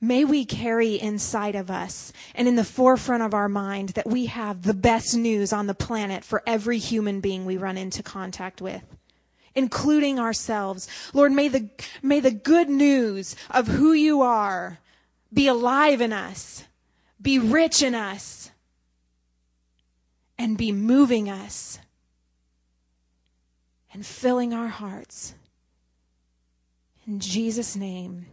May 0.00 0.24
we 0.24 0.44
carry 0.44 0.94
inside 0.94 1.56
of 1.56 1.70
us 1.70 2.12
and 2.34 2.46
in 2.46 2.54
the 2.54 2.64
forefront 2.64 3.22
of 3.22 3.34
our 3.34 3.48
mind 3.48 3.90
that 3.90 4.06
we 4.06 4.26
have 4.26 4.62
the 4.62 4.74
best 4.74 5.16
news 5.16 5.52
on 5.52 5.66
the 5.66 5.74
planet 5.74 6.24
for 6.24 6.42
every 6.46 6.78
human 6.78 7.20
being 7.20 7.44
we 7.44 7.56
run 7.56 7.76
into 7.76 8.02
contact 8.02 8.60
with. 8.60 8.84
including 9.54 10.18
ourselves. 10.20 10.88
Lord, 11.12 11.32
may 11.32 11.48
the, 11.48 11.68
may 12.00 12.20
the 12.20 12.30
good 12.30 12.68
news 12.68 13.34
of 13.50 13.66
who 13.66 13.92
you 13.92 14.22
are 14.22 14.78
be 15.32 15.48
alive 15.48 16.00
in 16.00 16.12
us, 16.12 16.64
be 17.20 17.38
rich 17.38 17.82
in 17.82 17.94
us, 17.94 18.50
and 20.38 20.56
be 20.56 20.70
moving 20.70 21.28
us 21.28 21.80
and 23.92 24.06
filling 24.06 24.54
our 24.54 24.68
hearts. 24.68 25.34
In 27.06 27.18
Jesus' 27.18 27.74
name, 27.74 28.26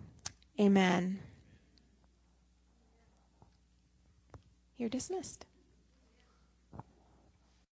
amen. 0.60 1.20
You're 4.78 4.90
dismissed. 4.90 5.46